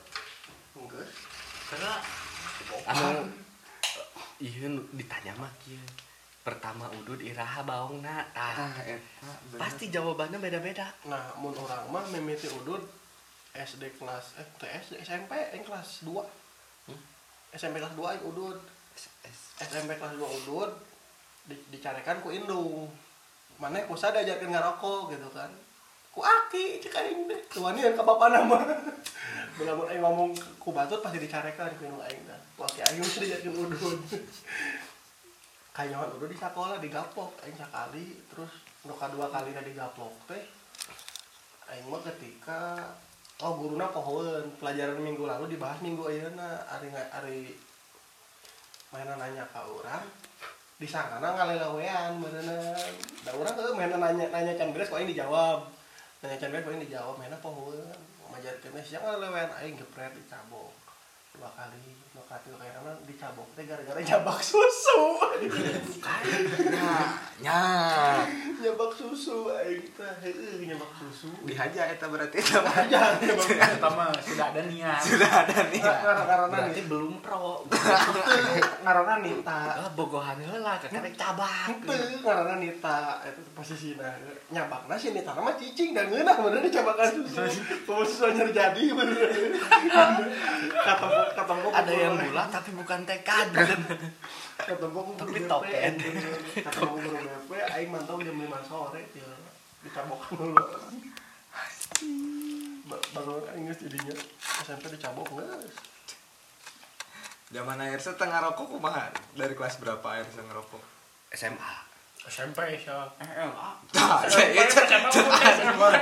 [0.76, 1.08] Enggak.
[1.72, 1.92] Karena
[2.88, 3.28] anu
[4.40, 5.78] iya ditanya mah kieu.
[6.42, 8.66] pertama udud iraha baungna tah.
[8.66, 8.74] Ah
[9.54, 10.90] pasti jawabannya beda-beda.
[11.06, 12.82] Nah mun orang mah mimiti udud
[13.54, 16.10] SD kelas eh teu SD SMP yang kelas 2
[17.54, 18.58] SMP kelas 2 yang udud.
[19.62, 20.91] SMP kelas 2 udud
[21.46, 22.86] di, dicarekan ku indung.
[23.58, 25.50] Mana ku sada ajarkeun ngarokok gitu kan.
[26.12, 28.58] Ku aki cek aing deh tuan yang ke bapak nama.
[29.56, 32.22] Bila mun aing ngomong ku batut pasti dicarekan ku indung aing
[32.56, 34.00] ku aki aing mesti diajarkeun udud
[35.76, 38.52] kanyawan udud di sekolah digapok aing sakali terus
[38.84, 40.44] nu kadua kali digaplok teh
[41.72, 42.76] aing mah ketika
[43.40, 46.60] oh guruna pohoeun pelajaran minggu lalu dibahas minggu ayeuna.
[46.76, 47.40] Ari ari
[48.92, 50.04] mainan nanya ka urang
[50.82, 52.74] di sana ngalelewean berenang
[53.22, 55.70] da urang heuh mainan nanya nanya can beres aing dijawab.
[56.18, 57.86] Nanya can beres aing dijawab mainan pohoeun
[58.34, 60.74] ngajarkeun sia ngalelewean aing gepret dicabok
[61.38, 65.16] dua kali nu katilu kayakna dicabok teh gara-gara jabak susu
[67.42, 67.60] nya
[68.62, 70.12] nyabak susu aing teh.
[70.22, 71.32] Heueuh nyabak susu.
[71.42, 72.74] Dihaja eta berarti eta mah.
[72.84, 75.00] aja nyabak pertama sudah ada niat.
[75.02, 77.66] Sudah ada nih karena berarti belum pro
[78.84, 81.74] karena nita ah bogohan heula kakarek cabak.
[82.22, 84.12] Karena nita itu posisinya
[84.52, 87.40] nyabakna si nita mah cicing dan ngeunah bener dicabakan susu.
[87.88, 89.16] Susu susu anyar jadi bener
[90.62, 93.46] ketemu ketemu ada yang bulat tapi bukan tekad
[94.58, 95.92] ketemu ku Tapi guru token.
[95.94, 96.14] BP,
[96.60, 99.30] ketemu guru BP aing mantau jam 5 sore ya
[99.82, 100.66] dicabokan dulu.
[102.84, 104.14] Ba- baru aing geus jadinya
[104.62, 105.74] SMP dicabok geus
[107.52, 109.12] zaman air setengah rokok kumaha?
[109.36, 110.82] Dari kelas berapa air setengah ngerokok
[111.30, 111.91] SMA
[112.22, 113.02] SMP ya.
[113.90, 114.78] Tah, itu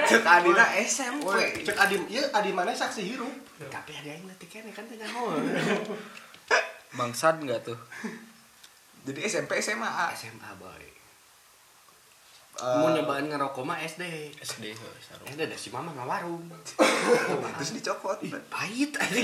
[0.09, 1.29] cek adina SMP.
[1.65, 3.33] Cek adim ieu adim mana saksi hirup
[3.69, 5.33] tapi ada yang nanti kene kan tanya mau.
[6.99, 7.79] Bangsat nggak tuh?
[9.05, 9.85] Jadi SMP SMA.
[9.85, 10.13] ah.
[10.13, 10.85] SMA boy.
[12.61, 15.25] Eh, mau nyobain ngerokok mah SD SD sarung.
[15.33, 16.45] SD ada si mama ngawarung
[17.57, 18.21] terus dicopot.
[18.21, 19.17] Ih, pahit aja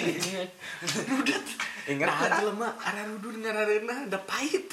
[1.12, 1.44] rudet
[1.84, 2.30] Ingat nah kan?
[2.40, 4.72] jelema arah rudun ngararena da pahit.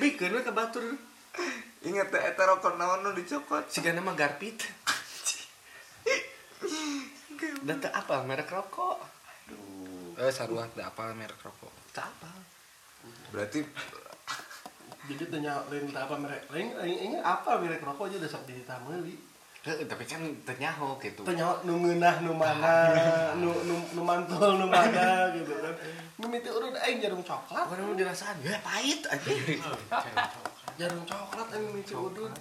[0.00, 0.84] Bikin we ka batur
[1.86, 3.64] Ingat teh eta rokok naon nu dicopot.
[3.70, 4.58] sigana mah garpit
[7.62, 8.98] Data apa merek rokok?
[10.16, 12.30] eh sarua ada apa merek rokok Tak apa.
[13.30, 13.60] Berarti
[15.06, 19.14] jadi tanya lain apa merek lain ini apa merek rokok aja udah sok di meuli
[19.66, 21.26] Eh, tapi kan ternyaho gitu.
[21.26, 22.94] tanya nu ngeunah nu mana
[23.42, 25.74] nu nu nu mantul nu mana gitu kan
[26.22, 29.26] mimiti urut aing jarum coklat Orang mau dirasaan, ya pahit aja.
[30.76, 32.32] jarum coklat aing mimiti urut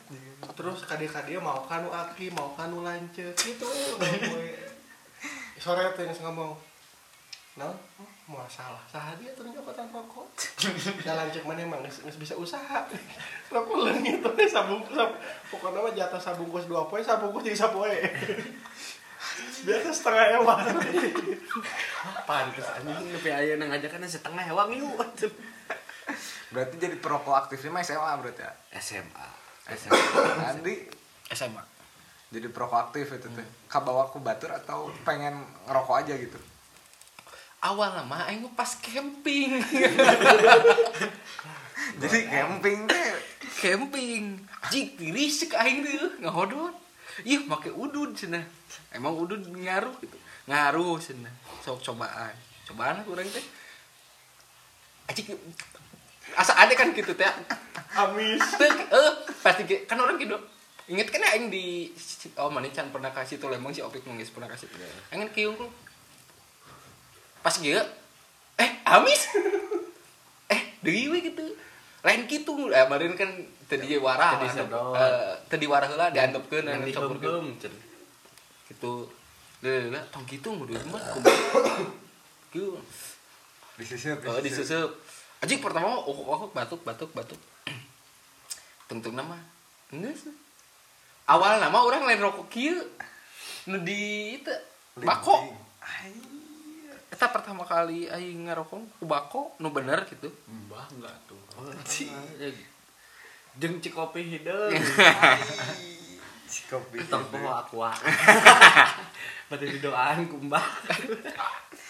[0.55, 3.67] terus kadek-kadek mau kan nu aki mau kan nu lanceuk gitu
[5.63, 6.53] sore teh geus ngomong
[7.55, 7.73] non
[8.27, 8.81] mau salah.
[8.89, 10.27] Salah dia tuh nyokotan rokok
[11.01, 11.81] jalan cek mana emang?
[11.87, 12.83] Geus bisa usaha.
[13.49, 15.15] Rokok leungit teh sabung sab,
[15.49, 17.95] pokoknya mah jatah sabungkus dua poe sabungkus jadi sapoe
[19.65, 20.63] biasa setengah ewan
[22.27, 23.13] Pantes anjing.
[23.13, 23.71] Nepi aya nang
[24.05, 24.99] setengah hewang yuk.
[26.55, 28.53] Berarti jadi perokok aktifnya mah SMA berarti ya.
[28.79, 29.27] SMA.
[29.75, 30.23] SMA.
[30.55, 30.75] Andi?
[31.35, 31.75] SMA
[32.35, 33.47] jadi perokok aktif itu teh.
[33.71, 35.39] Kabawa ku batur atau pengen
[35.69, 36.39] ngerokok aja gitu.
[37.63, 39.57] awal mah aing pas camping.
[42.01, 43.09] Jadi camping teh.
[43.57, 44.37] Camping.
[44.69, 45.01] Jik
[45.49, 46.75] ke aing deh ngahodot
[47.25, 48.43] ih make udud cenah.
[48.93, 50.17] Emang udud ngaruh gitu.
[50.45, 51.33] Ngaruh cenah.
[51.65, 52.35] Sok cobaan.
[52.69, 53.45] Cobaan kurang teh.
[55.09, 55.33] Ajik
[56.33, 57.29] asa ada kan gitu teh
[57.93, 58.41] amis.
[58.57, 60.33] Eh pasti kan orang gitu.
[60.85, 61.93] Inget kan aing di
[62.35, 64.65] oh mana can pernah kasih tuh lemong si opik nangis pernah kasih.
[65.09, 65.69] Aing kiung tuh?
[67.41, 67.77] Pas gitu
[68.55, 69.21] eh amis?
[70.45, 71.41] Eh deui we gitu.
[72.05, 73.29] Lain gitu eh kemarin kan
[73.65, 74.93] tadi warah Tadi sedot.
[74.93, 77.73] eh, tadi warah diandepkeun Yang anu campurkeun cen.
[78.69, 79.09] gitu.
[79.65, 81.01] Lele, tong gitu ngudu mah
[82.53, 82.77] gitu
[83.75, 84.93] disisir Oh, disusup.
[85.43, 87.41] Ajik pertama oh, oh, batuk batuk batuk.
[88.87, 89.35] Tungtung nama.
[89.91, 90.31] Geus.
[91.25, 92.77] Awal nama orang lain rokok kieu.
[93.65, 94.53] Nu di itu
[95.01, 95.51] bako.
[97.09, 100.29] Eta pertama kali aing ngarokok ku bako nu bener gitu.
[100.45, 101.41] Mbah enggak tuh.
[103.55, 104.75] Jeung cikopi hideung.
[106.65, 106.97] Kopi.
[107.11, 107.91] Tong poho aqua.
[109.51, 110.65] Pada didoaan ku Mbah.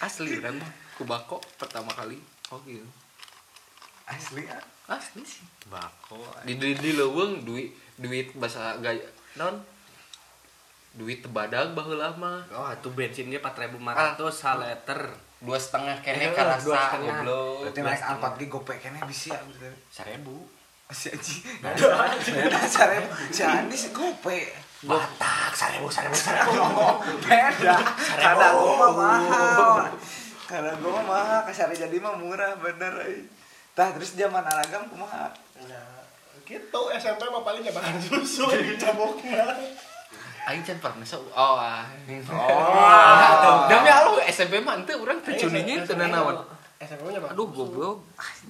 [0.03, 0.57] Asli kan
[0.97, 2.19] ku bako pertama kali.
[2.51, 3.04] Oh gitu.
[4.05, 4.61] Asli ah.
[4.87, 5.41] Asli sih.
[5.65, 6.21] Bako.
[6.43, 9.01] Di di, di leuweung duit duit bahasa gaya
[9.35, 9.57] non
[10.93, 12.45] duit tebadag baheula mah.
[12.49, 13.81] Oh, itu bensinnya 4.500
[14.57, 14.99] liter.
[15.37, 17.17] Dua setengah kene Eh, karasa dua setengah.
[17.19, 17.55] goblok.
[17.65, 19.67] Berarti naik angkot ge gopek kene bisa gitu.
[19.89, 20.37] Seribu.
[20.87, 23.01] si Aji beda sare
[23.33, 24.53] si Andi si gope
[24.85, 26.61] Batak, seribu, seribu, seribu.
[27.25, 27.73] beda
[28.13, 29.89] karena gue mah mahal
[30.45, 33.25] karena gue mah mahal kasar jadi mah murah bener euy.
[33.75, 36.03] Tah terus zaman aragam kumaha Nah,
[36.43, 39.55] gitu SMP mah paling nyebaran susu di caboknya.
[40.45, 41.87] Aing can pernah sa oh ah.
[42.05, 46.43] oh Demi lu SMP mah teu urang teu cuningin teu nanaon.
[46.77, 47.97] SMP mah nyebaran Aduh goblok.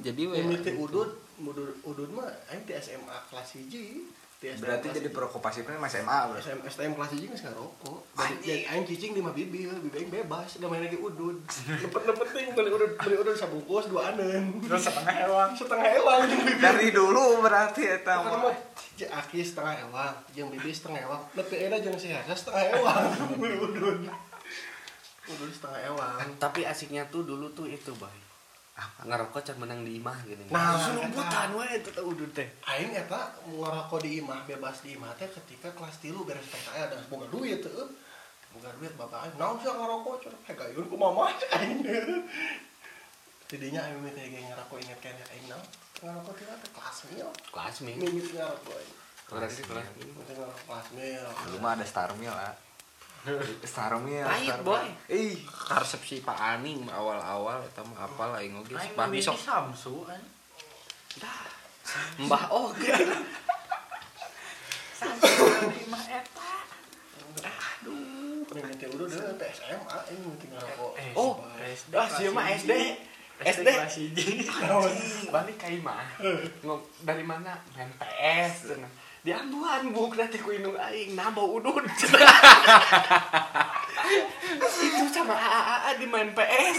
[0.03, 0.43] Jadi we.
[0.43, 1.07] Mimiti udud,
[1.39, 4.24] udud, udud mah aing di SMA kelas 1.
[4.35, 5.15] Di berarti jadi hiji.
[5.15, 7.99] prokopasifnya mas SMA berarti SM, STM kelas 1 geus ngarokok.
[8.43, 11.39] Jadi aing cicing di mah bibil, bibil aing bebas, udah main lagi udud.
[11.47, 14.59] Lepet-lepet ting beli udud, beli udud sabungkus dua anen.
[14.59, 16.19] terus setengah ewang Setengah ewang
[16.59, 18.55] dari dulu berarti eta Karena mah
[18.99, 21.21] jeung Aki setengah ewang, jeung Bibi setengah ewang.
[21.31, 23.03] Nepi euna jeung si Hasa setengah ewang.
[23.39, 23.99] Beli udud.
[25.31, 26.27] Udud setengah ewang.
[26.43, 28.24] Tapi asiknya tuh dulu tuh itu, Boy.
[28.75, 30.51] Ngerokok can menang di imah gini.
[30.51, 32.43] Nah, Sumbutan we itu tuh udut teh.
[32.67, 36.99] Aing eta ngerokok di imah bebas di imah teh ketika kelas tilu beres PKL dan
[37.07, 37.87] boga duit teu.
[38.51, 41.87] Boga duit bapak aing naon sih ngerokok cenah pegayun ku mama aing.
[43.47, 45.67] Tidinya aing mimiti ge ngerokok inget kene aing naon.
[46.03, 47.29] Ngerokok teh teh kelas mil.
[47.55, 47.93] Kelas mi.
[47.95, 48.95] Mimiti ngerokok aing.
[49.31, 51.23] Kelas ngerokok kelas mil.
[51.63, 52.64] mah ada Star Mill lah
[53.63, 54.85] Star Mill Pahit, boy.
[55.07, 58.73] ih Karsep si Pak Aning awal-awal eta mah apal aing oge.
[58.73, 60.21] Aing Pak besok Samsu an.
[62.21, 62.93] Mbah oge.
[65.73, 66.51] Lima eta.
[68.45, 70.91] Mimiti udah deh SMA aing mimiti ngerokok.
[70.95, 72.71] Eh, Oh, SD ah sih mah SD.
[73.35, 73.67] SD.
[73.67, 74.95] kelas.
[75.27, 75.99] Balik ke imah.
[76.63, 77.59] Ngom dari mana?
[77.75, 78.79] Main PS.
[79.25, 79.25] Cenah.
[79.25, 81.81] Di ambuhan buk nanti ku indung aing nambah udut.
[84.85, 86.77] itu sama AAA di main PS.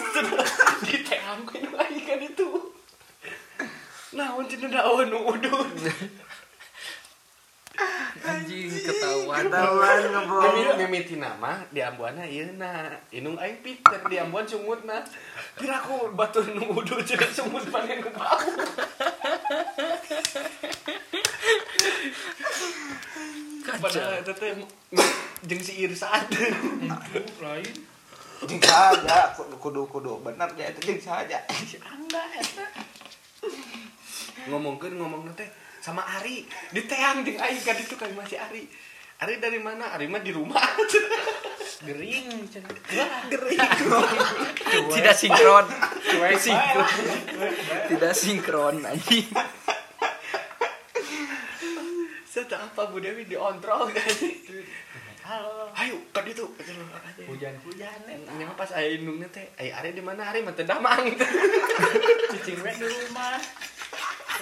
[0.87, 2.49] Di teang ku indung aing kan itu.
[4.15, 5.75] Naon cenah daun udut.
[8.25, 9.47] Anjing ketahuan.
[9.47, 12.97] Ketahuan ngebom Mimiti mimiti nama di ambuana ieu na.
[13.13, 15.05] Inung aing Peter di ambuan sumutna.
[15.57, 18.41] Kira aku batur nu udut cenah sumut panen ku bau.
[23.77, 24.51] Padahal itu teh
[25.45, 26.33] jeung si Irsad.
[27.43, 27.97] Lain.
[28.45, 32.67] jeng saja kudu kudu kudu bener ya itu jeng saja eta.
[34.53, 35.49] Ngomongkeun ngomong teh
[35.87, 36.43] sama Ari
[36.75, 38.67] di teang jeung aing kan itu kan masih Ari.
[39.23, 39.95] Ari dari mana?
[39.95, 40.59] Ari mah di rumah.
[41.87, 42.75] Gering cenah.
[43.31, 43.61] Gering.
[44.67, 45.67] Tidak sinkron.
[46.43, 46.89] sinkron.
[47.87, 49.31] Tidak sinkron anjing.
[52.27, 54.11] Saya apa Bu Dewi diontrol kan.
[55.23, 55.71] Halo.
[55.71, 56.51] Ayo kan itu.
[57.31, 58.33] Hujan-hujan eta.
[58.35, 61.03] Nya pas aya indungnya teh, "Ai Ari di mana Ari?" Mah teu damang.
[62.35, 63.39] Cicing di rumah.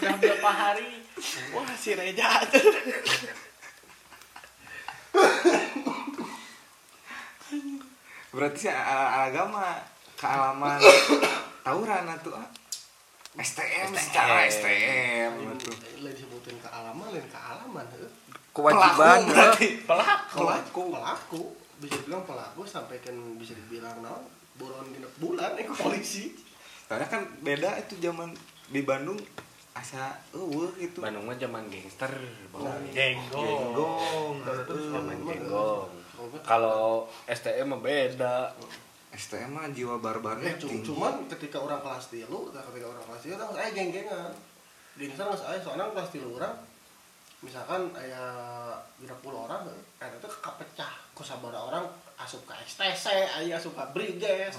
[0.00, 1.02] Udah berapa hari?
[1.54, 2.42] Wah, si Reja
[8.34, 9.78] berarti si agama
[10.18, 10.82] kealaman
[11.62, 12.48] tawuran atuh ah.
[13.34, 18.10] STM secara STM atuh Lain disebutin kealaman, lain kealaman heuh.
[18.54, 20.38] Kewajiban Pelaku berarti Pelaku.
[20.42, 21.42] pelaku pelaku
[21.78, 24.22] bisa dibilang pelaku sampai kan bisa dibilang naon
[24.54, 26.30] buron dina bulan eh ke polisi
[26.86, 28.30] karena kan beda itu zaman
[28.70, 29.18] di Bandung
[29.74, 32.14] asa eueuh gitu Bandung mah zaman gangster,
[32.54, 32.78] Bang.
[32.94, 33.74] Genggong.
[33.74, 34.34] Genggong
[34.94, 35.26] Zaman heeh.
[35.34, 35.90] genggong.
[36.40, 38.54] Kalau STM mah beda.
[39.10, 43.20] STM mah jiwa barbarnya Eh, tinggi cuman ketika orang kelas tilu, nah ketika orang kelas
[43.22, 44.30] tilu, orang saya geng-gengan.
[44.94, 46.54] Gengsan nggak saya, soalnya kelas tilu orang,
[47.38, 48.24] misalkan aya
[48.94, 49.66] bina puluh orang,
[49.98, 50.90] kan itu kepecah.
[51.14, 53.06] Kusabara orang asup ke STC,
[53.38, 54.54] aya asup ke Briges.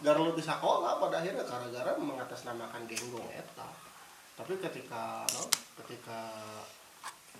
[0.00, 3.68] Gara lu di sekolah pada akhirnya gara-gara mengatasnamakan genggong eta.
[4.34, 5.46] Tapi ketika no,
[5.82, 6.30] ketika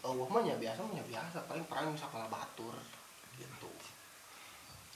[0.04, 2.74] eueuh mah nya biasa nya biasa, paling perang sekolah batur
[3.34, 3.70] gitu.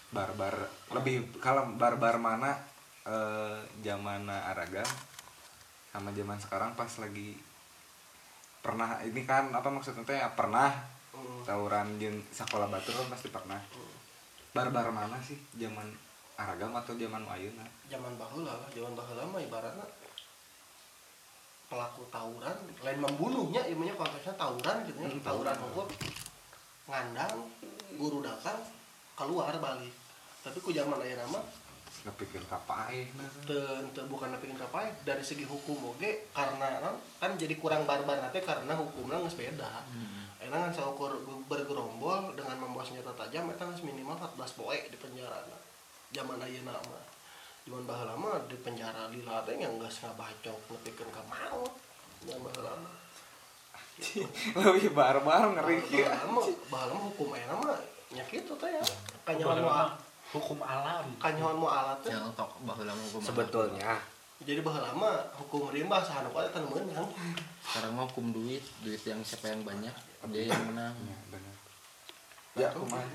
[0.08, 0.54] barbar
[0.96, 2.56] lebih kalau barbar mana
[3.04, 4.80] eh, zaman Araga
[5.92, 7.36] sama zaman sekarang pas lagi
[8.64, 10.72] pernah ini kan apa maksudnya teh ya, pernah
[11.08, 11.40] Hmm.
[11.42, 13.58] tawuran jeung sekolah batur kan pasti pernah
[14.54, 15.88] barbar mana sih zaman
[16.38, 19.82] Aragam atau zaman Ayeuna zaman baheula lah zaman baheula mah ibaratnya
[21.68, 25.08] pelaku tawuran lain membunuhnya ilmunya konteksnya tawuran gitu ya.
[25.12, 25.86] Hmm, tawuran hukum
[26.88, 27.34] ngandang
[28.00, 28.56] guru datang
[29.12, 29.92] keluar balik.
[30.40, 31.40] Tapi ku zaman aya nama
[31.98, 33.10] nepikeun ka paeh
[33.42, 33.58] teu
[33.90, 36.78] teu bukan nepikeun ka paeh dari segi hukum oge karena
[37.18, 39.82] kan jadi kurang barbar nanti karena hukumnya geus beda
[40.38, 41.18] Enak kan saukur
[41.50, 45.42] bergerombol dengan membawa senjata tajam eta geus minimal 14 poe di penjara.
[46.14, 47.17] Zaman ayeuna mah
[47.68, 51.68] zaman baheula mah di penjara lila teh yang geus ngabacok nepikeun ka maut.
[52.24, 52.94] Zaman baheula mah
[54.56, 56.08] lebih barbar ngeri ya.
[56.08, 56.40] bahalama
[56.72, 57.76] bahalama hukum enak mah
[58.16, 58.80] nya kitu teh ya.
[59.28, 59.92] Kanyawan mah
[60.32, 61.04] hukum alam.
[61.20, 62.08] kanyawan mu alat teh.
[62.08, 64.00] Yang tok baheula mah hukum sebetulnya.
[64.40, 67.04] Jadi bahalama hukum rimba sahanu kali kan menang
[67.68, 69.92] sekarang mah hukum duit duit yang siapa yang banyak
[70.32, 70.96] dia yang menang.
[71.04, 71.54] Ya benar
[72.58, 73.06] ya kumaha?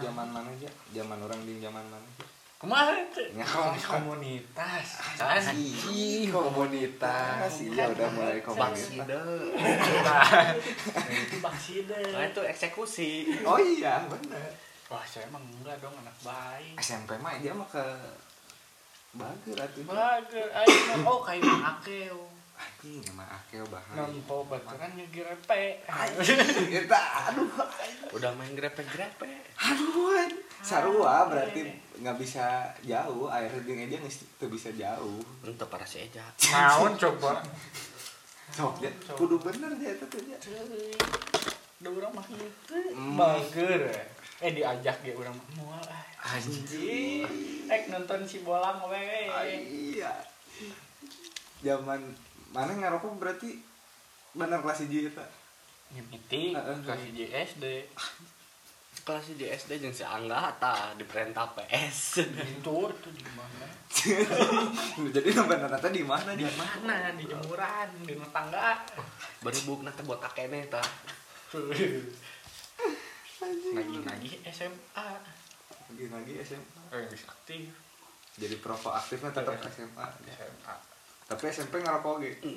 [0.00, 0.66] zaman mana aja?
[0.90, 2.35] Zaman orang di zaman mana aja
[2.66, 3.06] kemarin
[3.78, 4.98] komunitas.
[5.14, 8.98] Kan Ih, komunitas iya udah mulai komunitas
[11.06, 13.30] itu baksida nah itu eksekusi.
[13.46, 14.50] Oh iya benar
[14.90, 17.86] wah saya emang enggak dong anak baik SMP mah dia mah ke
[19.14, 20.78] bager atuh bager ayo.
[21.06, 24.08] Oh kayak akeo anjing emang akeo bahaya.
[24.08, 25.84] Nampo baturan ngegirepe
[26.72, 27.48] kita aduh
[28.16, 29.30] udah main grepe-grepe.
[29.60, 30.32] Aduh an.
[30.64, 31.68] sarua berarti
[32.00, 33.28] nggak bisa jauh.
[33.28, 35.20] Air jeung aja nggak bisa jauh.
[35.44, 37.44] Untuk para si Eja naon coba?
[38.54, 40.38] Sok ya kudu bener ya itu tuh ya
[41.76, 42.74] Udah orang mah itu
[43.14, 43.82] bager
[44.40, 44.50] eh.
[44.52, 46.04] Diajak ya orang mah mual ah.
[46.34, 47.26] anjing.
[47.68, 49.28] Eh nonton si bolang we
[49.66, 50.14] iya.
[51.60, 53.58] Zaman mana ngarokok berarti
[54.36, 55.24] bener kelas hiji eta
[55.94, 56.78] nyemiti Heeh.
[56.84, 57.64] kasih JSD
[59.06, 63.66] kelas di SD jeung si Angga ta di perintah PS itu itu di mana?
[65.14, 67.14] Jadi bener eta di mana di mana?
[67.14, 68.82] Di jemuran di tangga
[69.38, 70.82] beribuk nanti botak kene ta
[73.46, 75.06] lagi lagi SMA
[75.86, 77.70] lagi lagi SMA eh aktif.
[78.36, 80.95] Jadi perokok aktifnya tetap SMA SMA
[81.26, 82.50] tapi SMP ngerokok gitu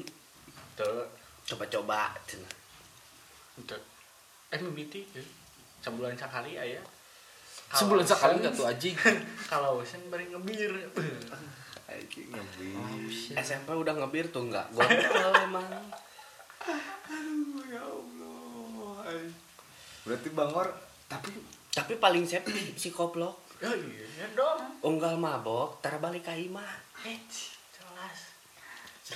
[0.78, 1.06] tuh
[1.54, 3.76] coba-coba itu
[4.50, 5.24] eh mimiti ya.
[5.82, 6.82] sebulan sekali ya
[7.70, 8.90] sebulan sekali nggak tuh aji?
[9.52, 10.74] Kalau sen bari ngebir.
[11.90, 15.66] Anjing ngebis SMP udah ngebir tuh enggak gondol emang
[17.10, 19.10] aduh ya Allah
[20.06, 20.70] berarti bangor
[21.10, 21.34] tapi
[21.74, 24.62] tapi paling safety si koplok ya iya dong.
[24.86, 26.70] Unggal mabok tar balik ka imah
[27.10, 27.18] eh
[27.74, 28.29] jelas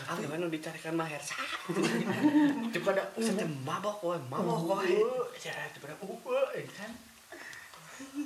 [0.01, 1.21] Ah, gimana dicarikan maher?
[1.21, 1.37] Sah
[2.73, 4.81] daripada Sedem mabok woy, mabok
[5.37, 6.17] ya daripada uh
[6.73, 6.91] kan.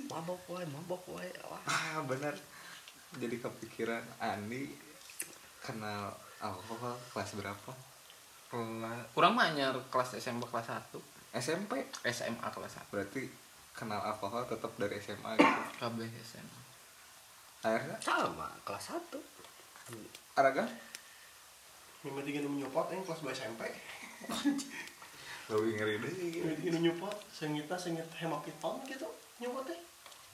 [0.07, 1.03] Mabok woy, mabok.
[1.11, 1.61] Wah.
[1.67, 2.31] ah bener.
[3.19, 4.71] Jadi kepikiran Andi
[5.59, 7.71] kenal alkohol kelas berapa?
[9.11, 10.95] Kurang mah nyar kelas SMP kelas 1
[11.35, 13.27] SMP SMA kelas 1 berarti
[13.75, 15.61] kenal alkohol tetap dari SMA gitu?
[15.83, 16.59] KB SMA
[17.67, 17.97] akhirnya?
[17.99, 19.19] Sama, kelas 1.
[20.39, 20.63] Araga
[22.01, 23.61] mimiti gini nyopot yang kelas 2 SMP
[25.47, 26.11] lebih ngeri deh.
[26.11, 26.43] Gitu.
[26.43, 29.07] mimiti gini nyopot sengitna sengit hemapiton gitu
[29.39, 29.79] nyopot teh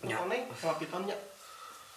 [0.04, 0.20] Ya.
[0.20, 1.16] nyopotnya hemapitonnya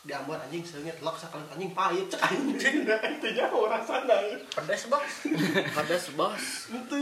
[0.07, 4.14] diambil anjing sengit lok sekali anjing pahit cek anjing udah itu nya orang sana
[4.55, 5.27] pedes bos.
[5.75, 6.71] Pedas bos.
[6.71, 6.99] itu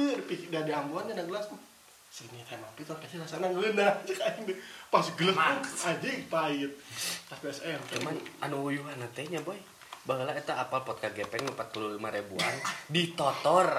[0.49, 1.45] udah diambilnya ada gelas.
[2.09, 4.57] Sengit hemapiton kasih rasanya ngeunah cek anjing.
[4.89, 6.73] Pas gelas anjing pahit.
[7.29, 9.61] Pas SM Cuman anu uyuhan teh nya boy.
[10.05, 12.55] Baheula eta apal pot kagepeng 45 ribuan.
[12.92, 13.72] Ditotor.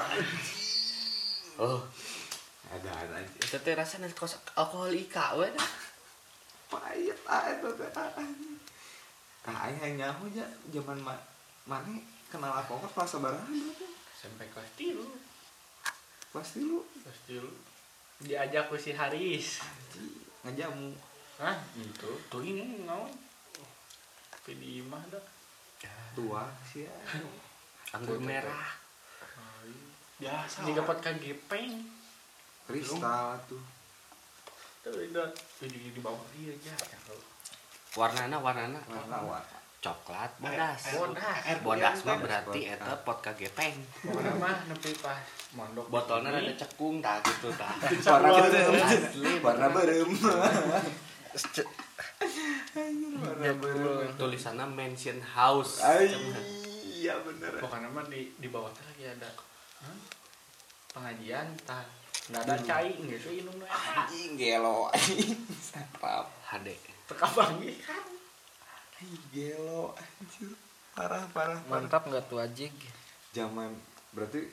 [1.62, 1.86] Oh,
[2.74, 3.22] ada ada.
[3.38, 5.46] Itu teh rasanya kos alkohol ika we.
[5.54, 5.70] Dah.
[6.66, 8.58] pahit ah itu teh ah, anjing.
[9.46, 11.14] Tah aing nyaho nya zaman ma
[11.70, 11.94] mana
[12.34, 13.46] kenal alkohol kelas sabaraha
[14.18, 15.06] sampai kelas tilu.
[16.34, 16.82] Kelas tilu.
[17.06, 17.52] Kelas tilu.
[18.26, 19.62] Diajak ku si Haris.
[19.62, 20.10] Anjing
[20.42, 20.90] ngejamu
[21.36, 22.12] Hah, itu.
[22.32, 23.12] Tuh ini naon?
[24.32, 25.35] Tapi di imah dah
[26.16, 26.96] tua sih ya.
[27.96, 28.72] Anggur merah.
[30.16, 31.84] biasa Ini dapat kan gepeng.
[32.66, 33.62] Kristal tuh.
[34.88, 35.28] Udah
[35.60, 36.76] di di bawah dia aja.
[38.00, 38.80] Warnana warnana.
[38.88, 39.56] Warna warna
[39.86, 40.82] coklat bodas.
[40.98, 41.44] bodas.
[41.62, 43.78] Bodas mah berarti eta pot kagepeng.
[44.10, 45.22] mana mah nepi pas
[45.54, 45.86] mondok.
[45.94, 47.70] Botolnya ada cekung tah gitu tah.
[48.10, 48.74] warna berem.
[49.46, 50.10] Warna berem.
[50.10, 50.90] Warna berem.
[54.20, 55.80] Tulisannya mention house.
[55.84, 56.12] Ay,
[57.06, 57.54] iya bener.
[57.62, 59.30] pokoknya mah di di bawah teh lagi ada
[59.86, 59.98] Hah?
[60.90, 61.86] pengajian tah
[62.34, 66.74] nggak ada cai gitu inung we anjing gelo anjing sarap HD.
[67.06, 68.02] teka bangi kan
[68.98, 70.50] anjing gelo anjir.
[70.98, 72.74] Parah parah mantap nggak tuh aji
[73.38, 73.70] zaman
[74.16, 74.50] berarti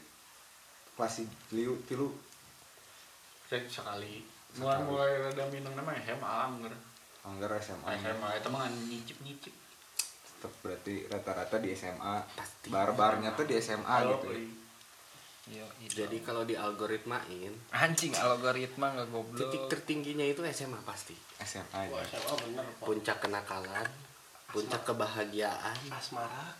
[0.98, 2.12] kelas tilu tilu.
[3.48, 4.20] Cek sekali.
[4.60, 6.74] Mulai mulai rada minum nama SMA anggar
[7.22, 9.54] anggar SMA SMA itu mah nyicip nyicip
[10.42, 12.66] tetap berarti rata-rata di SMA Pasti.
[12.66, 14.42] bar-barnya tuh di SMA gitu ya.
[15.42, 19.38] Yo, Jadi kalau di algoritmain anjing algoritma nggak goblok.
[19.42, 21.18] titik tertingginya itu SMA pasti.
[21.42, 22.86] SMA Wah, ya SMA bener Pak.
[22.86, 23.86] Puncak kenakalan,
[24.54, 26.54] puncak kebahagiaan, asmara.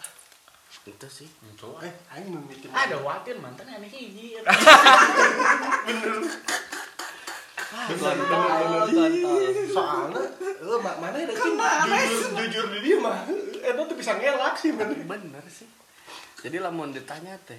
[0.82, 1.30] Itu sih.
[1.46, 4.42] Itu eh aing mimitin ada watin mantan aneh hiji.
[5.86, 6.18] kontol
[9.73, 10.23] soalnya
[10.62, 13.25] eh mana ada sih jujur jujur di dia mah
[13.89, 15.68] tuh bisa ngelak sih bener bener sih.
[16.43, 17.59] Jadi lamun ditanya teh.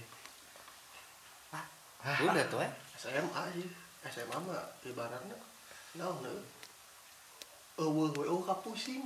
[1.52, 1.66] Ah
[2.20, 2.62] udah tuh
[3.00, 3.68] SMA sih
[4.12, 5.38] SMA mah ibaratnya
[5.96, 6.36] naon nih
[7.80, 9.02] eueuh we kapusing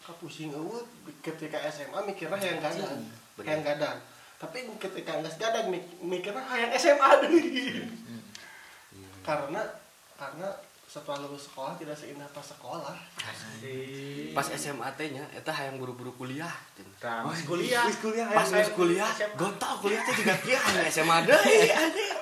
[0.00, 0.86] kapusing eueuh.
[1.20, 3.02] Ketika SMA mikirnya hayang gadang
[3.36, 3.44] Bener.
[3.44, 3.98] hayang gadang.
[4.40, 7.84] Tapi ketika nggak gadang mik- mikirnya hayang SMA deui
[9.24, 9.64] karena
[10.14, 10.48] karena
[10.84, 12.94] setelah lulus sekolah tidak seindah pas sekolah
[14.30, 16.52] pas SMA teh nya eta hayang buru-buru kuliah.
[17.02, 17.82] Nah, pas kuliah.
[17.88, 22.14] Wis kuliah pas kuliah gontol kuliah teh juga kieu hanya SMA deui anjing.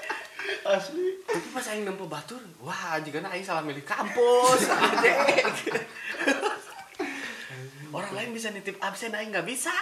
[0.62, 5.42] asli tapi pas aing nempo batur wah jigana aing salah milih kampus adek.
[7.92, 9.74] orang lain bisa nitip absen aing nggak bisa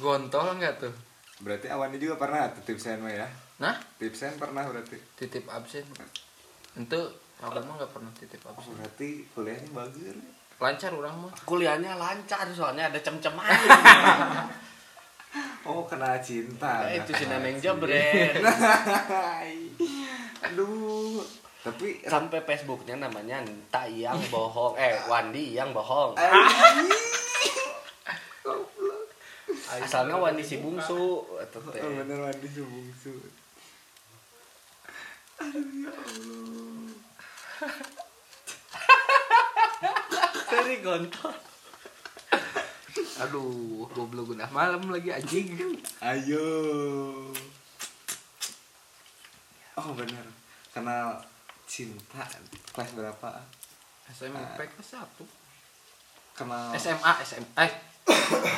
[0.00, 0.94] Gontol enggak tuh?
[1.40, 3.26] Berarti awannya juga pernah tuh tipsen mah ya.
[3.58, 4.94] Nah, Tipsen pernah berarti.
[5.16, 5.82] titip absen.
[6.78, 7.00] Itu
[7.38, 8.72] aku mah nggak pernah titip Oh, absen.
[8.74, 10.14] berarti kuliahnya bagus.
[10.58, 11.32] Lancar orang mah.
[11.42, 13.46] kuliahnya lancar soalnya ada cem-ceman
[15.62, 16.88] Oh, kena cinta.
[16.88, 18.40] Ya, itu si neneng jebret
[20.46, 21.20] Aduh.
[21.58, 26.14] Tapi sampai Facebooknya namanya Nta yang bohong eh Wandi yang bohong
[29.68, 31.92] asalnya Wandi si bungsu atau teh Oh,
[35.42, 36.94] bener mandi bungsu.
[40.48, 41.34] dari gontol
[43.18, 45.74] Aduh, goblok udah malam lagi anjing.
[45.98, 46.46] Ayo.
[49.74, 50.22] Oh, bener.
[50.70, 51.18] Kenal
[51.66, 52.22] cinta
[52.70, 53.42] kelas berapa?
[54.06, 55.26] SMP kelas satu.
[56.30, 57.66] Kenal SMA, SMA.
[57.66, 57.72] Eh,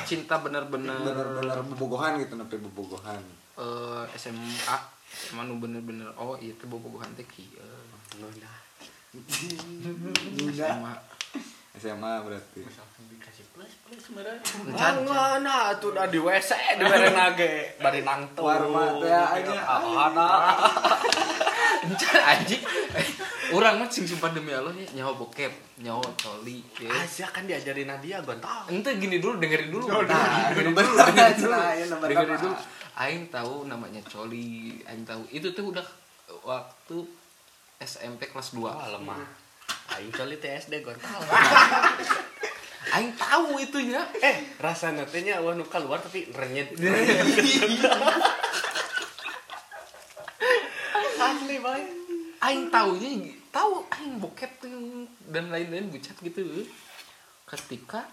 [0.05, 3.23] cinta bener-bener bener-bener bobogohan gitu sampai bobogohan.
[3.57, 7.59] eh, SMA SMA nu bener-bener oh iya itu bobogohan teh kieu.
[8.23, 8.51] Nunda.
[10.55, 10.95] SMA.
[11.75, 12.63] SMA berarti.
[12.63, 14.03] Misalkan dikasih plus plus.
[14.75, 18.39] Jangan nah tuh udah di WC di bareng nage bari nangtu.
[18.39, 19.83] Warma teh aja.
[19.83, 20.29] Ana.
[21.87, 22.63] Encan anjing.
[23.51, 26.63] Urang mah sing sumpah demi Allah nya nyawa bokep, nyawa coli.
[26.79, 26.91] ya.
[26.93, 28.71] Asia kan diajarin Nadia gontol.
[28.71, 29.85] Ente gini dulu dengerin dulu.
[29.87, 30.01] Nah,
[30.55, 31.55] dengerin dulu, dengerin dulu.
[31.57, 32.55] ya, Dengerin.
[32.95, 35.23] Aing tahu namanya coli, aing tahu.
[35.29, 35.87] Itu tuh udah
[36.45, 36.97] waktu
[37.81, 38.61] SMP kelas 2.
[38.63, 39.19] Wah lemah.
[39.97, 41.21] Aing coli TSD gontol.
[42.91, 44.03] Aing tahu itunya.
[44.19, 46.75] eh rasa nantinya wah nu keluar tapi renyet.
[51.21, 51.85] Asli bae.
[52.41, 54.63] Aing taunya tahu aing bokep
[55.31, 56.43] dan lain-lain bucat gitu.
[57.47, 58.07] Ketika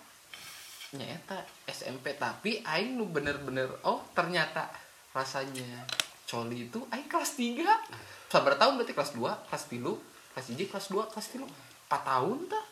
[0.95, 4.71] nyata SMP tapi aing nu bener-bener oh ternyata
[5.11, 5.83] rasanya
[6.23, 9.83] coli itu aing kelas 3 sabar tahun berarti kelas 2 kelas 3
[10.31, 11.43] kelas 1 kelas 2 kelas 3
[11.91, 12.65] 4 tahun tah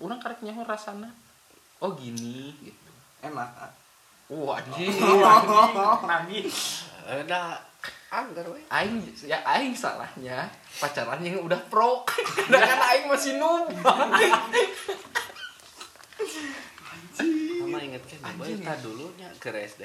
[0.00, 1.12] orang karek nyaho rasana
[1.84, 2.90] oh gini gitu
[3.24, 3.50] Enak.
[3.60, 3.72] ah.
[4.32, 4.92] wah anjing
[6.08, 6.88] Nangis.
[7.04, 7.60] Udah
[8.14, 8.60] anggar we.
[8.70, 10.46] aing ya aing salahnya
[10.78, 12.06] pacaran yang udah pro
[12.46, 13.66] sedangkan aing masih noob
[17.64, 19.82] Mama inget kan Anjing, ta dulunya ke SD.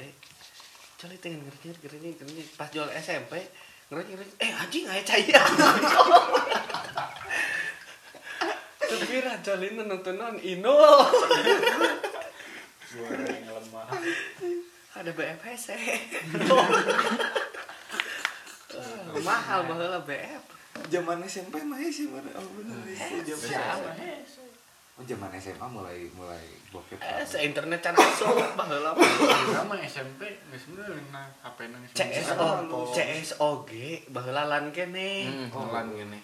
[1.00, 3.40] Coli teh ngerti ngerti ngerti pas jual SMP
[3.88, 5.42] ngerti ngerti eh anjing aya caya.
[9.10, 11.02] Kira coli nontonan Inul.
[12.84, 13.90] Suara yang lemah.
[14.90, 15.62] Ada BFS
[19.20, 20.42] mahal baheula BF.
[20.86, 22.30] Zaman SMP mah sih mana?
[22.34, 23.48] Oh bener sih zaman.
[23.50, 23.90] Siapa?
[24.94, 27.00] Oh zaman SMA mulai mulai bokep.
[27.00, 28.92] Eh, se internet can masuk baheula.
[29.50, 31.90] Sama SMP geus bener nah HP nangis.
[31.92, 32.48] CSO
[32.92, 33.70] CSOG
[34.08, 35.26] baheula lan kene.
[35.26, 35.68] hmm, Oh.
[35.68, 36.20] lan gini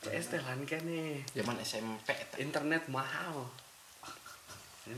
[0.00, 1.20] CS teh lan kene.
[1.36, 2.08] zaman SMP
[2.40, 3.44] internet mahal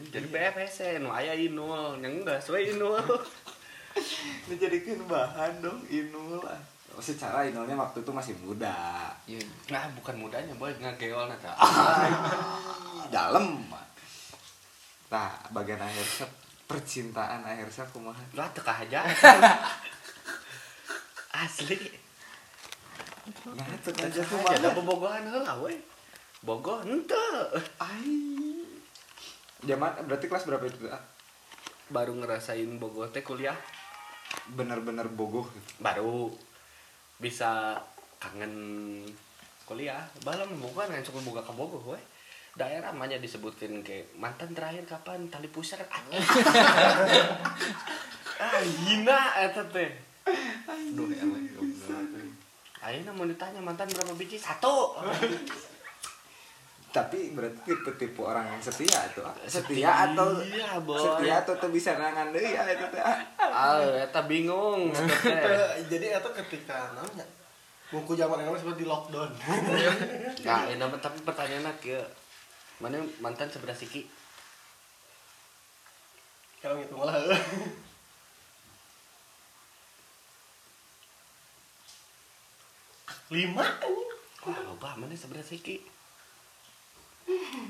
[0.08, 2.96] jadi BFS nu aya inul yang enggak sesuai inul
[4.48, 6.56] Dijadikan bahan dong inul lah.
[6.92, 9.08] Oh, secara inulnya waktu itu masih muda.
[9.24, 9.40] Iya.
[9.68, 11.56] nah bukan mudanya boy ngageol nata
[13.14, 13.64] Dalam.
[15.08, 16.30] Nah, bagian akhir set
[16.64, 18.20] percintaan akhir set kumaha?
[18.32, 19.04] lah teka aja
[21.34, 21.76] asli
[23.46, 24.72] Nah, itu kan aja ada banget.
[24.74, 25.78] bobogohan heula we
[26.42, 27.14] bogoh ente
[27.78, 28.18] Ai.
[29.62, 30.90] Zaman berarti kelas berapa itu?
[30.90, 30.98] Ah,
[31.88, 33.54] baru ngerasain bogoh teh kuliah
[34.50, 35.46] Bener-bener bogoh.
[35.78, 36.34] baru
[37.22, 37.78] bisa
[38.18, 38.52] kangen
[39.64, 42.00] kuliah balam bukan yang cukup boga ke bogoh we
[42.58, 45.80] daerah namanya disebutkan kayak mantan terakhir kapan tali pusar
[48.84, 50.12] hina eta teh
[50.94, 51.66] Duh, goblok.
[52.82, 54.38] Ayeuna mau ditanya mantan berapa biji?
[54.38, 54.94] Satu.
[56.92, 59.32] tapi berarti tipe-tipe orang yang setia tuh ah.
[59.48, 61.00] setia atau Setia, boy.
[61.00, 63.80] setia atau tuh bisa nangan deui ya itu teh ah.
[63.80, 64.92] Eta bingung.
[65.90, 67.24] jadi itu ketika namanya
[67.88, 69.32] buku zaman yang seperti di lockdown
[70.48, 71.96] Nah, ini nama tapi pertanyaannya ke
[72.84, 74.04] mana mantan sebelah siki?
[76.62, 77.18] kalau gitu malah
[83.34, 84.10] lima anjing.
[84.46, 85.82] Wah, loba mana sebelah siki?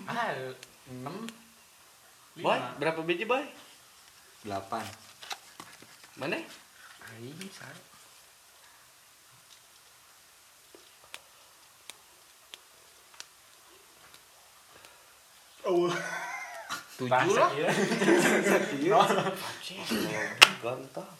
[0.08, 0.32] Ah
[0.90, 1.16] enam
[2.32, 3.44] Boy, berapa biji, boy?
[4.42, 4.84] delapan
[6.16, 6.40] Mana?
[7.12, 7.92] Aing sare.
[15.68, 15.88] oh
[16.98, 17.50] Tujuh lah.
[20.62, 21.10] Ganteng.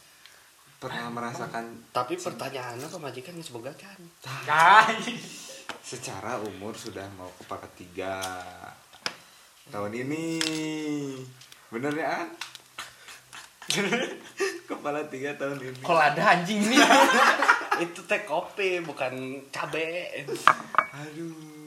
[0.83, 1.65] pernah merasakan
[1.95, 3.99] Tapi pertanyaannya pemajikan boga kan?
[5.83, 8.23] Secara umur sudah mau kepala tiga
[9.69, 10.25] tahun ini
[11.69, 12.29] bener ya An?
[14.71, 16.83] kepala tiga tahun ini Kalau ada anjing nih.
[17.89, 20.23] Itu teh kopi, bukan cabe.
[20.93, 21.63] aduh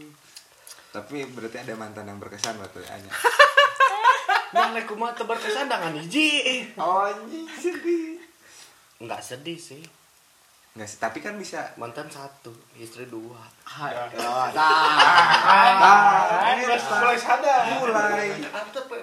[0.95, 3.11] tapi berarti ada mantan yang berkesan waktu Anya
[4.55, 6.71] Yang lek kumaha berkesan dengan hiji.
[6.79, 8.15] oh anjing sedih
[9.03, 9.83] Enggak sedih sih.
[10.75, 13.39] Nggak sih tapi kan bisa Mantan satu, istri dua.
[15.79, 16.51] nah,
[16.99, 17.63] mulai sadar.
[17.79, 18.27] Mulai.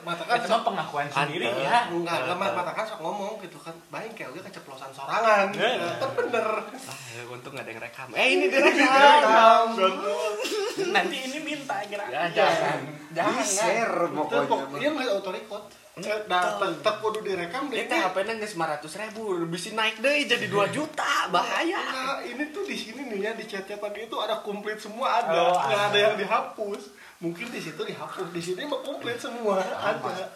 [0.05, 1.89] Mata kan itu mah pengakuan sendiri ya.
[1.89, 3.73] Enggak enggak mata kan sok ngomong gitu kan.
[3.89, 5.49] Baik kayak udah keceplosan sorangan.
[5.49, 6.47] Kan bener.
[6.69, 8.09] Ah, ya, untung gak ada yang rekam.
[8.13, 9.69] Eh, ini direkam.
[10.93, 12.81] nanti ini minta kira Ya, jangan.
[13.11, 14.45] jangan di share pokoknya.
[14.45, 14.77] pok- mah.
[14.77, 19.77] dia nggak auto record nah tetap kudu direkam deh Itu HP-nya nggak 500 ribu, bisa
[19.77, 21.77] naik deh jadi 2 juta, bahaya.
[21.85, 25.37] Nah, ini tuh di sini nih ya di chat tadi itu ada komplit semua ada,
[25.37, 25.89] Oh, nggak ada.
[25.93, 26.83] ada yang dihapus.
[27.21, 30.33] Mungkin di situ dihapus, di sini mah komplit semua ada.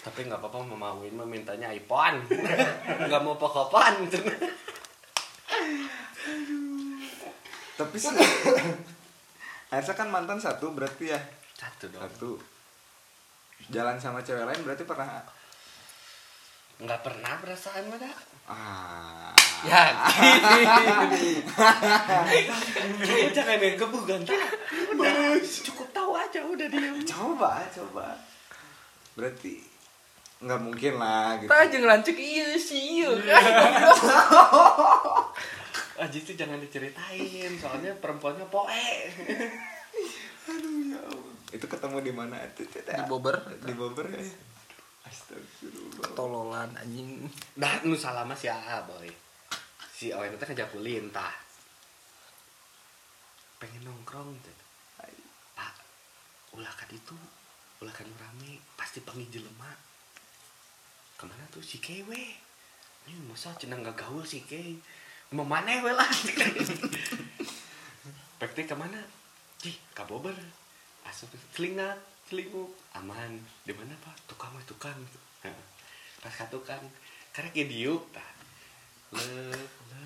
[0.00, 2.20] Tapi nggak apa-apa memauin mah mintanya iPhone.
[3.08, 4.04] Nggak mau pokopan.
[7.72, 8.12] tapi sih
[9.72, 11.20] Aisyah kan mantan satu berarti ya
[11.56, 12.02] Satu dong.
[12.02, 12.30] satu
[13.70, 15.22] jalan sama cewek lain berarti pernah
[16.80, 18.10] Nggak pernah perasaan mana?
[18.50, 19.92] ah Ya.
[23.04, 24.40] Kayaknya jangan yang ganteng.
[24.96, 26.96] Udah, cukup tahu aja udah diam.
[27.04, 28.16] coba coba
[29.12, 29.60] berarti
[30.40, 33.12] nggak mungkin lah gitu Tah jeung lancuk ieu sih ieu.
[36.00, 38.88] Ah, justru jangan diceritain, soalnya perempuannya poe.
[41.50, 42.82] Itu ketemu di mana itu Teh?
[42.82, 43.36] Di Bogor.
[43.62, 44.50] di Bogor ya
[45.10, 47.24] astagfirullah Tololan anjing.
[47.56, 49.08] Dah, nu salama si AA, boy.
[49.90, 51.34] Si Owen itu kejakulin, tah.
[53.60, 54.64] Pengen nongkrong, gitu.
[55.52, 55.74] Pak,
[56.56, 57.16] ulah kan itu,
[57.84, 59.68] ulah kan rame, pasti panggil jelema.
[61.20, 62.22] Ke mana tuh si Kewe?
[63.04, 64.80] Ini masa cenah gak gaul si Kewe.
[65.36, 66.08] Mau mana we lah?
[68.40, 68.98] Pekti ke mana?
[69.68, 70.32] Ih, kabober.
[71.06, 71.96] Asup telinga,
[72.28, 73.40] selingkuh, aman.
[73.64, 74.16] Di mana pak?
[74.28, 74.96] Tukang we tukang.
[75.44, 75.56] Nah,
[76.20, 76.84] Pas ka tukang,
[77.32, 78.02] karena kayak diuk.
[78.12, 78.30] Tah.
[79.16, 79.56] Le,
[79.88, 80.04] le.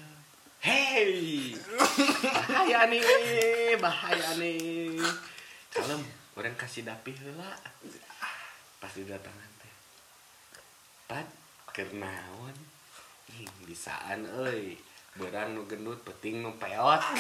[0.65, 1.53] Hey,
[2.25, 4.97] bahaya nih, bahaya nih.
[5.69, 6.01] Kalem,
[6.39, 7.53] orang kasih dapi heula.
[8.81, 9.75] Pas didatangan teh.
[11.05, 11.29] Pat,
[11.75, 12.57] kernaon?
[13.35, 14.79] Ih, bisaan euy.
[15.21, 17.03] Berang nu gendut, peting nu peot.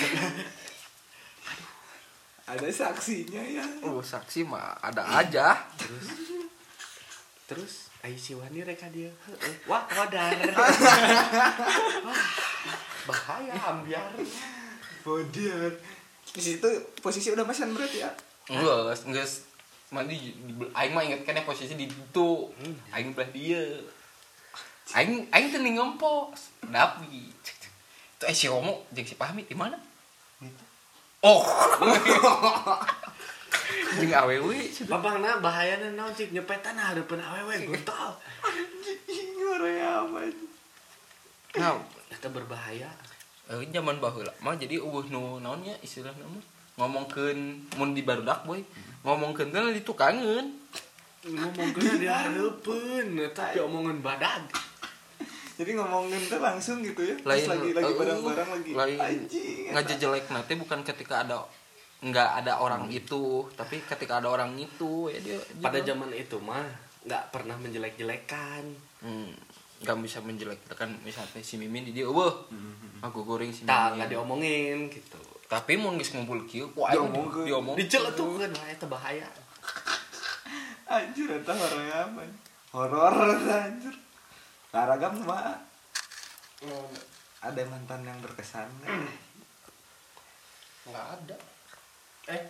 [2.45, 5.57] ada saksinya ya Oh, saksi mah ada aja.
[5.81, 6.07] terus
[7.45, 9.09] terus ai si wani reka dia
[9.65, 10.33] wah wadar
[13.09, 14.13] bahaya ambiar
[15.05, 15.73] Bodiar
[16.33, 16.69] di situ
[17.01, 18.11] posisi udah mesan berarti ya
[18.45, 19.25] Enggak, enggak.
[19.89, 20.37] Mandi
[20.77, 22.31] aing mah inget kan ya posisi di itu.
[22.93, 23.63] Aing belah dia.
[24.93, 26.53] Aing aing teu ngempos.
[26.61, 27.33] Dapi.
[27.33, 29.81] Itu eh si Romo jeung si Pahmi di mana?
[31.25, 31.41] Oh.
[33.97, 34.69] Jeung awewe.
[34.85, 38.13] Babangna bahayana naon cik nyepetan hareupeun awewe guntol
[39.55, 40.21] Korea apa
[41.55, 41.79] Nah,
[42.11, 42.91] eta berbahaya.
[43.49, 46.45] Eh, zaman baheula mah jadi eueuh nu naonnya istilahna mah?
[46.77, 47.39] Ngomongkeun
[47.81, 48.61] mun di barudak boy.
[49.07, 50.65] Ngomongkeun teh ditukangeun
[51.25, 54.45] ngomongkeun dia hareupeun tapi omongan badag
[55.55, 58.71] jadi ngomongin tuh langsung gitu ya Pas lain lagi lagi eh, barang-barang lagi.
[58.75, 61.39] lain anjing ngajejelek nanti bukan ketika ada
[62.01, 66.67] nggak ada orang itu tapi ketika ada orang itu ya dia pada zaman itu mah
[67.05, 68.65] nggak pernah menjelek-jelekan.
[69.01, 69.33] Hmm.
[69.75, 72.33] nggak bisa menjelekkan misalnya si mimin di dia wah
[73.01, 75.21] aku goreng si tak nggak mimin diomongin gitu.
[75.45, 77.45] Tapi mau geus ngumpul kieu ku aing Diomongkeun.
[77.45, 79.29] diomong diceletukan lah itu bahaya.
[80.85, 82.23] Anjir eta horor apa.
[82.73, 83.95] Horor eta, anjir
[84.75, 85.55] Taragam mah
[86.65, 86.89] Oh,
[87.45, 88.67] ada mantan yang berkesan
[90.89, 91.07] nggak?
[91.15, 91.37] Ada.
[92.33, 92.43] Eh.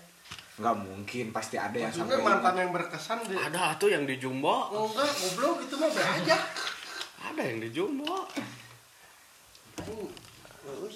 [0.56, 4.16] Nggak mungkin pasti ada yang maksudnya sampai mantan yang berkesan di ada tuh yang di
[4.16, 4.70] jumbo.
[4.70, 6.38] Enggak goblok itu mah aja
[7.28, 8.24] ada yang di jumbo.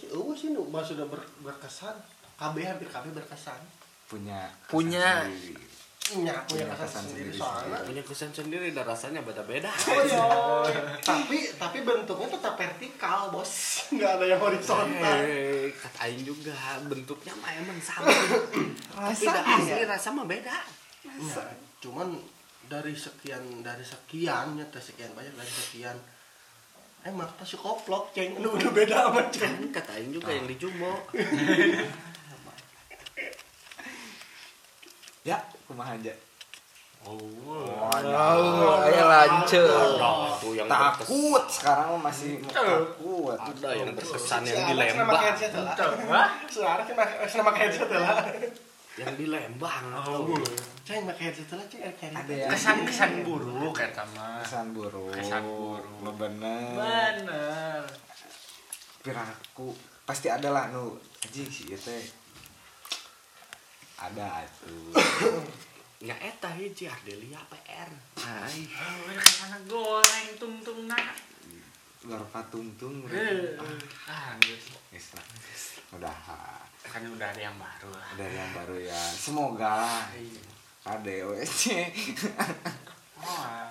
[0.09, 1.93] Eueuh sih mah sudah ber- berkesan?
[2.39, 3.59] KB hampir KB berkesan.
[4.09, 5.26] Punya Punya.
[5.26, 5.68] sendiri.
[6.16, 7.78] Nya punya Punya kesan kesan sendiri sendiri soalnya.
[7.84, 9.68] Punya kesan sendiri dan rasanya beda-beda.
[9.68, 10.96] Oh, iya.
[11.04, 13.52] tapi tapi bentuknya tetap vertikal bos.
[13.94, 15.04] Nggak ada yang horizontal.
[15.20, 16.56] Hei, kata Aing juga
[16.88, 18.09] bentuknya mah emang sama.
[18.98, 20.56] Tapi udah asli rasa mah beda.
[21.20, 21.52] Nah,
[21.84, 22.09] cuman
[22.66, 25.96] dari sekian dari sekian ya teh sekian banyak dari sekian.
[27.04, 28.40] Emang pasti koplok ceng.
[28.40, 29.56] Udah beda sama kan ceng.
[29.70, 31.04] Kata Aing juga yang di jumbo
[35.29, 35.37] ya
[35.68, 36.14] kumaha aja.
[37.07, 37.20] Oh
[38.83, 39.70] lanceuk
[40.01, 42.97] Ada tuh yang takut sekarang masih takut.
[42.99, 43.39] berkesan.
[43.39, 45.22] ada yang berkesan yang di Lembang.
[46.51, 46.97] suara kan
[47.39, 48.24] nama headset lah.
[48.99, 49.85] Yang di Lembang
[50.83, 55.12] ceng pakai headset lah ceng ceng ada yang kesan-kesan buruk eta mah kesan buruk.
[55.12, 56.12] Kesan buruk.
[56.16, 57.83] Bener bener
[59.05, 59.76] piraku.
[60.09, 60.97] Pasti ada lah nu.
[61.20, 62.01] Anjing sih ieu teh
[63.99, 64.94] ada atuh.
[65.99, 67.90] Nya eta hiji Ardelia PR
[68.22, 71.11] ai oh ke sana goreng tung-tung nah
[72.07, 73.03] luar patungtung
[74.07, 74.78] ah geus.
[75.90, 76.14] Udah.
[76.86, 78.14] Kan udah ada yang baru lah.
[78.14, 79.03] Ada yang baru ya.
[79.11, 80.07] Semoga
[80.86, 81.74] ada OSC
[83.18, 83.66] oh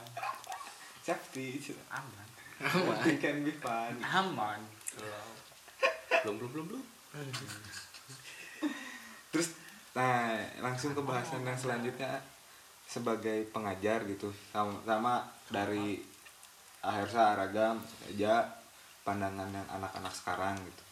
[1.00, 2.28] safety aman.
[3.08, 3.96] It can be fun.
[4.04, 4.60] Aman.
[6.28, 6.68] Belum belum belum.
[6.68, 6.84] Belum
[9.98, 12.22] nah langsung ke bahasan yang selanjutnya.
[12.88, 15.14] Sebagai pengajar gitu sama, sama
[15.52, 16.00] dari
[16.80, 17.76] akhirnya ragam
[18.08, 18.48] aja
[19.04, 20.84] pandangan yang anak-anak sekarang gitu.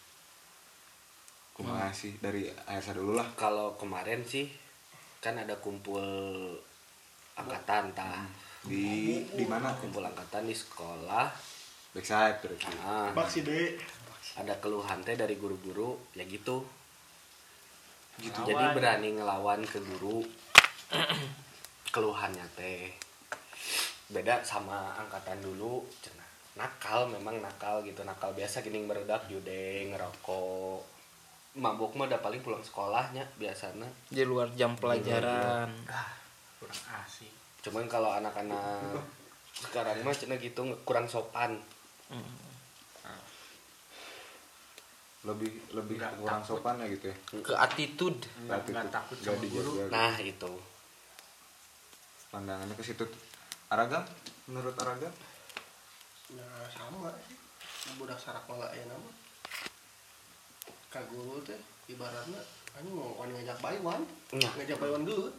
[1.56, 2.20] Kumaha sih?
[2.20, 3.28] Dari akhirnya dulu lah.
[3.40, 4.52] Kalau kemarin sih
[5.24, 6.04] kan ada kumpul
[7.40, 8.28] angkatan tah.
[8.68, 9.72] Di di mana?
[9.80, 11.32] Kumpul angkatan di sekolah.
[11.96, 12.68] Backside berarti.
[12.84, 13.60] Nah, de
[14.36, 16.60] ada keluhan teh dari guru-guru ya gitu
[18.20, 18.40] gitu.
[18.48, 20.24] Jadi berani ngelawan ke guru.
[21.94, 22.92] Keluhannya teh
[24.12, 25.82] beda sama angkatan dulu.
[26.04, 28.04] Cenah nakal memang nakal gitu.
[28.06, 30.80] Nakal biasa gini berudak jude ngerokok.
[31.56, 33.88] Mabuk mah udah paling pulang sekolahnya biasanya.
[34.12, 35.72] Di luar jam pelajaran.
[36.60, 37.32] kurang asik.
[37.64, 39.04] Cuman kalau anak-anak
[39.66, 41.56] sekarang mah cenah gitu kurang sopan
[45.26, 46.62] lebih lebih Nggak kurang takut.
[46.62, 47.16] sopan ya gitu ya?
[47.42, 48.22] Ke attitude.
[48.46, 49.92] Nggak takut sama guru dijaga.
[49.92, 50.54] nah itu
[52.30, 53.04] pandangannya ke situ.
[53.04, 53.22] Tuh.
[53.70, 54.04] Aragam?
[54.46, 55.14] Menurut Aragam?
[56.38, 57.10] Nah sama.
[57.82, 59.10] Sih budak sarak malah ya nama.
[60.90, 61.58] Ka guru teh
[61.88, 62.40] ibaratnya
[62.76, 64.02] anjing mau wani ngajak baywan
[64.36, 64.50] Nya.
[64.52, 65.32] ngajak baywan dulu.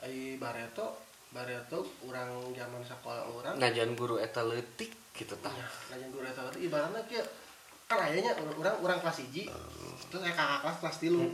[0.00, 0.96] Ai bareto
[1.30, 5.52] bareto orang zaman sekolah orang ngajan guru eta leutik gitu tah.
[5.52, 7.26] Nah, ngajen guru eta teh ibaratnya kieu
[7.90, 9.50] kan ayahnya orang orang kelas hiji
[10.06, 11.26] terus kayak kakak kelas kelas tilu.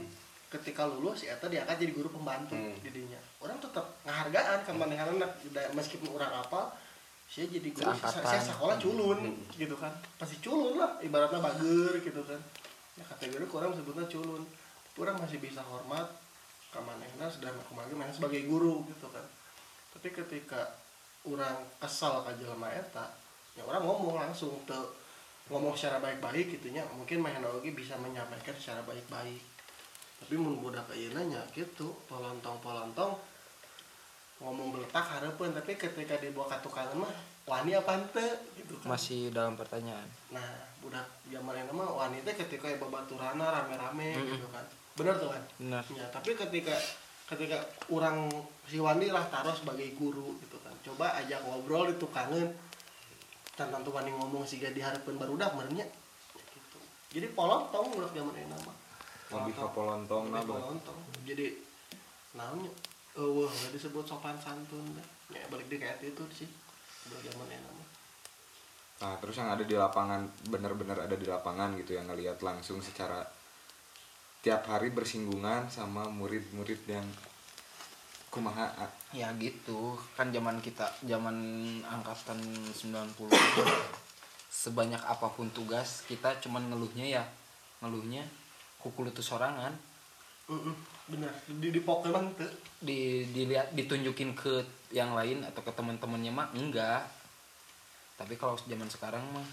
[0.47, 2.73] Ketika lulus si eta diangkat jadi guru pembantu Hmm.
[2.81, 3.21] jadinya.
[3.43, 5.27] Orang tetap ngehargaan kan manehana
[5.77, 6.73] meskipun orang apa
[7.27, 8.31] saya jadi guru saya, Seangkatan.
[8.31, 9.19] saya sekolah culun.
[9.53, 9.93] Gitu kan.
[10.17, 12.41] Pasti culun lah ibaratnya bager gitu kan.
[12.97, 14.47] Ya kategori kurang sebutnya culun.
[14.97, 16.09] Kurang masih bisa hormat
[16.73, 19.27] ke manehna sedang kemarin mana sebagai guru gitu kan.
[19.93, 20.73] Tapi ketika
[21.27, 23.13] orang kesal ke jelema eta
[23.53, 24.79] ya orang ngomong langsung ke
[25.47, 29.43] ngomong secara baik-baik gitunya mungkin oge bisa menyampaikan secara baik-baik.
[30.17, 31.23] Tapi mun budak ayeuna
[31.55, 33.15] gitu polontong-polontong
[34.37, 37.15] ngomong beletak harapan tapi ketika dibawa ke tukangan mah
[37.49, 38.27] wani apa ente
[38.59, 38.93] gitu kan.
[38.93, 40.09] Masih dalam pertanyaan.
[40.35, 44.67] Nah budak zaman yang mah wanita ketika ya babaturana rame-rame gitu kan.
[44.99, 45.43] Bener tuh kan?
[45.57, 46.75] Benar ya tapi ketika
[47.27, 48.29] ketika orang
[48.67, 50.75] si Wandi lah taruh sebagai guru gitu kan.
[50.85, 52.66] Coba ajak ngobrol di tukangan
[53.57, 55.89] dan tentu Wandi ngomong sih di harapan barudak merenya
[56.53, 56.79] gitu.
[57.17, 58.73] Jadi polontong budak zaman ini nama
[59.27, 60.31] lebih ke polontong.
[60.31, 60.47] Bang.
[60.47, 60.99] polontong.
[61.27, 61.57] Jadi
[62.37, 62.71] namanya
[63.17, 65.09] eh wah nggak disebut sopan santun dah.
[65.33, 66.49] ya balik di kayak itu sih
[67.09, 67.85] budak zaman ini nama
[68.97, 73.21] Nah, terus yang ada di lapangan benar-benar ada di lapangan gitu yang ngelihat langsung secara
[74.41, 77.05] tiap hari bersinggungan sama murid-murid yang
[78.37, 78.69] kumaha?
[78.77, 81.37] Ah, ya gitu kan zaman kita zaman
[81.89, 82.37] angkatan
[82.77, 83.17] 90
[84.53, 87.25] sebanyak apa pun tugas kita cuman ngeluhnya ya
[87.81, 88.25] ngeluhnya
[88.81, 89.73] kukul itu sorangan.
[91.11, 92.53] Bener di di Pokemon tuh.
[92.77, 94.63] Di dilihat ditunjukin ke
[94.93, 97.03] yang lain atau ke teman-temannya mah enggak.
[98.21, 99.49] Tapi kalau zaman sekarang mah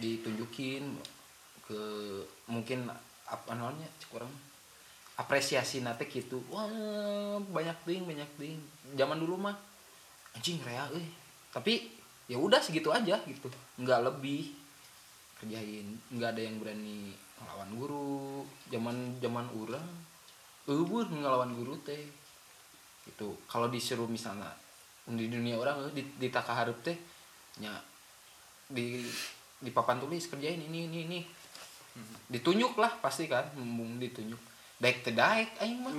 [0.00, 0.96] ditunjukin
[1.66, 1.82] ke
[2.48, 2.88] mungkin
[3.30, 4.32] apa namanya kurang
[5.20, 8.60] apresiasi nate gitu wah banyak ding banyak ding.
[8.96, 9.56] Zaman dulu mah
[10.32, 11.06] anjing rea eh.
[11.52, 11.92] Tapi
[12.24, 13.52] ya udah segitu aja gitu.
[13.76, 14.56] Nggak lebih.
[15.36, 18.48] Kerjain nggak ada yang berani ngelawan guru.
[18.72, 19.88] Zaman zaman orang
[20.64, 22.00] ubur ngelawan guru teh.
[23.04, 24.48] Itu kalau disuruh misalnya
[25.10, 26.94] di dunia orang eh, di, di taka hareup teh
[27.58, 27.74] nya
[28.70, 29.02] di
[29.60, 31.20] di papan tulis kerjain ini ini ini.
[32.30, 34.49] Ditunjuk lah pasti kan mumpung ditunjuk
[34.80, 35.92] daek teh daek aing mah.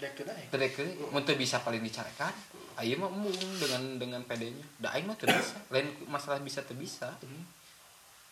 [0.00, 2.32] Dek tuh dek teu teh mun teu bisa paling dicarekan
[2.80, 4.64] aing mah mumpung dengan dengan pedenya.
[4.80, 5.60] Da aing mah teu bisa.
[5.68, 7.12] Lain masalah bisa teu bisa.
[7.20, 7.40] Ini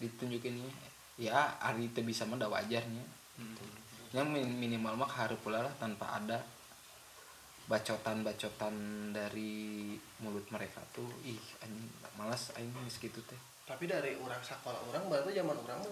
[0.01, 0.73] ditunjukinnya
[1.21, 3.05] ya hari teu bisa mah da wajarnya.
[4.17, 6.41] Yang min- minimal mah harus pula lah tanpa ada
[7.69, 8.73] bacotan-bacotan
[9.13, 9.93] dari
[10.25, 11.05] mulut mereka tuh.
[11.29, 11.85] Ih anjing
[12.17, 13.37] malas aing geus gitu teh.
[13.69, 15.85] Tapi dari orang sekolah orang baru zaman orang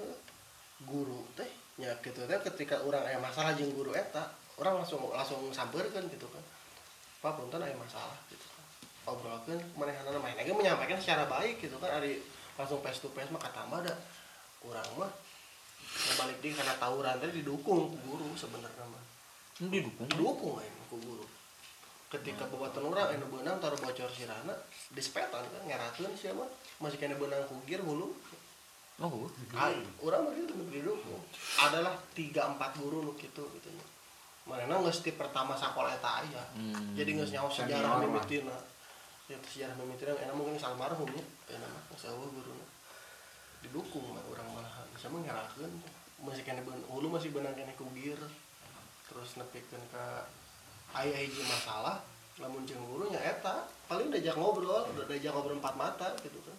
[0.88, 2.24] guru teh ya gitu.
[2.24, 6.44] Teh ketika orang aya masalah jeung guru eta orang langsung langsung sampeurkeun gitu kan.
[7.20, 8.64] Pak punten aya masalah gitu kan.
[9.06, 12.00] Obrolkeun manehanana main lagi menyampaikan secara baik gitu kan.
[12.00, 12.20] Ari
[12.56, 13.94] langsung face to face mah katambah da
[14.64, 15.12] urang mah
[16.16, 19.04] balik di karena tawuran tadi didukung ku guru sebenarnya mah.
[19.60, 20.08] Ini didukung?
[20.08, 21.24] Didukung aing ku guru.
[22.06, 24.54] Ketika bobatan orang anu beunang taruh bocor sirana
[24.92, 26.48] dispetan kan ngerakeun sia mah.
[26.80, 28.16] Masih kena beunang kugir hulu
[29.02, 31.20] oh Ah, orang mah gitu didukung
[31.60, 33.86] adalah tiga empat guru nu kitu gitu nya
[34.46, 36.94] mana nggak setiap pertama sekolah eta aya Hmm.
[36.94, 38.56] jadi nggak nyawa sejarah mimitina
[39.26, 41.24] ya sejarah mimitina enak mungkin almarhum ya.
[41.58, 42.54] Enak mah sawah guru
[43.60, 45.72] didukung mah orang malahan bisa ngerakeun.
[46.22, 48.16] Masih kena beun hulu masih benang kena kugir.
[49.10, 50.24] Terus nepikeun ka
[50.94, 51.98] aya hiji masalah
[52.38, 56.56] lamun jeung gurunya eta paling diajak ngobrol diajak ngobrol empat mata gitu kan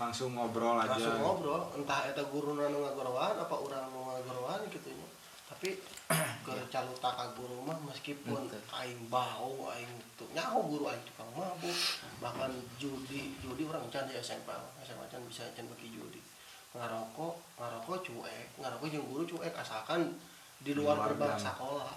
[0.00, 0.96] langsung ngobrol aja.
[0.96, 5.08] Langsung ngobrol entah eta guru nu ngagorowan apa urang nu ngagorowan gitu nya
[5.50, 5.76] tapi
[6.46, 8.48] ke caluta ka guru mah meskipun
[8.80, 11.76] aing bau aing tuh nyaho guru aing tukang mabuk.
[12.24, 14.48] Bahkan judi judi orang can di SMP
[14.80, 16.24] SMA can bisa can bagi judi.
[16.72, 20.16] Ngarokok ngarokok cuek ngarokok jeung guru cuek asalkan
[20.60, 21.92] di luar gerbang sekolah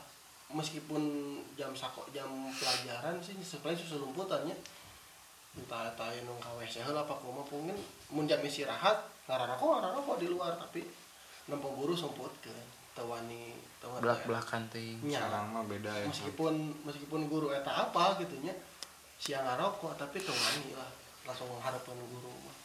[0.53, 1.03] meskipun
[1.57, 4.53] jam sako jam pelajaran sih sebenarnya susu lumputannya
[5.53, 7.77] entah entah nung ka WC heula apa kumaha mungkin
[8.09, 8.97] mun jam istirahat
[9.29, 10.81] ngararokok ngararokok di luar tapi
[11.45, 16.05] nempel guru semputkeun teu wani teu wani belak belakan teh sekarang mah beda ya.
[16.09, 16.53] Meskipun
[16.85, 18.53] meskipun guru eta apa gitu nya
[19.17, 20.89] siang ngarokok tapi teu wani lah
[21.25, 22.57] langsung harapan guru mah.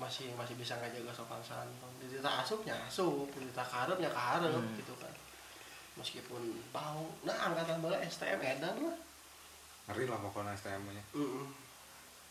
[0.00, 1.92] Masih masih bisa ngajaga sopan santun.
[2.00, 4.76] Di dita asupnya asup dita karepnya karep Hmm.
[4.76, 5.12] gitu kan.
[6.00, 6.40] Meskipun
[6.72, 8.98] bau nah angkatan bola STM edan lah.
[9.92, 11.46] Ngeri lah pokoknya STM nya Heeh.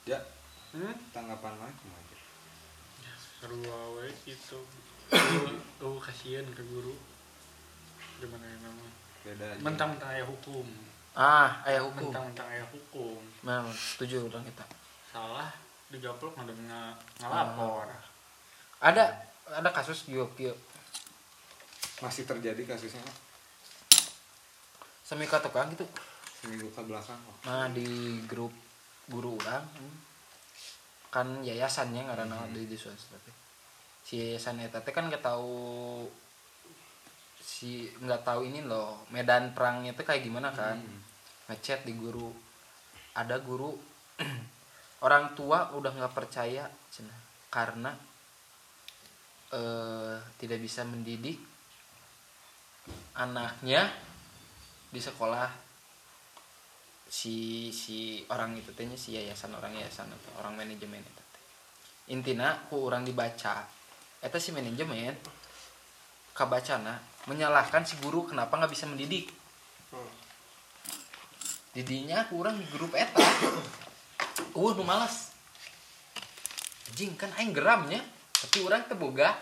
[0.06, 0.20] Ya.
[0.72, 0.96] Hmm?
[1.12, 2.18] tanggapan mana aja
[3.42, 4.60] seru awe itu
[5.84, 6.94] oh kasihan ke guru.
[8.22, 8.86] Gimana ya nama
[9.26, 9.60] beda aja.
[9.66, 10.64] Mentang-mentang ayah hukum.
[11.18, 12.14] Ah ayah hukum.
[12.14, 13.20] Mentang-mentang ayah hukum.
[13.44, 14.64] Nah setuju orang kita.
[15.10, 15.50] Salah
[15.92, 17.92] digaplok ada nga- ngalapor
[18.80, 19.04] ada
[19.52, 20.56] ada kasus yuk yuk
[22.00, 23.18] masih terjadi kasusnya Pak?
[25.04, 25.84] semi tukang gitu.
[26.40, 28.56] Seminggu ke belakang nah di grup
[29.12, 29.96] guru orang hmm,
[31.12, 33.36] kan yayasannya karena di di swasta teh.
[34.08, 36.08] si yayasan eta teh kan nggak tahu
[37.44, 40.80] si nggak tahu ini loh medan perangnya tuh kayak gimana kan.
[41.52, 42.32] Ngechat di guru.
[43.12, 43.76] Ada guru
[45.06, 47.20] orang tua udah nggak percaya cenah,
[47.52, 47.92] karena
[49.52, 51.36] eh tidak bisa mendidik
[53.20, 53.92] anaknya
[54.88, 55.71] di sekolah
[57.12, 61.44] si si orang itu tehnya si yayasan orang yayasan atau orang manajemen itu teh.
[62.16, 63.68] intina ku orang dibaca
[64.24, 65.12] eta si manajemen
[66.32, 69.28] kabacana menyalahkan si guru kenapa nggak bisa mendidik.
[69.92, 70.08] Hmm.
[71.76, 73.20] didinya kurang di grup eta.
[74.56, 75.36] Uh nu malas.
[76.96, 78.00] Jing kan aing geramnya
[78.40, 79.36] tapi orang teboga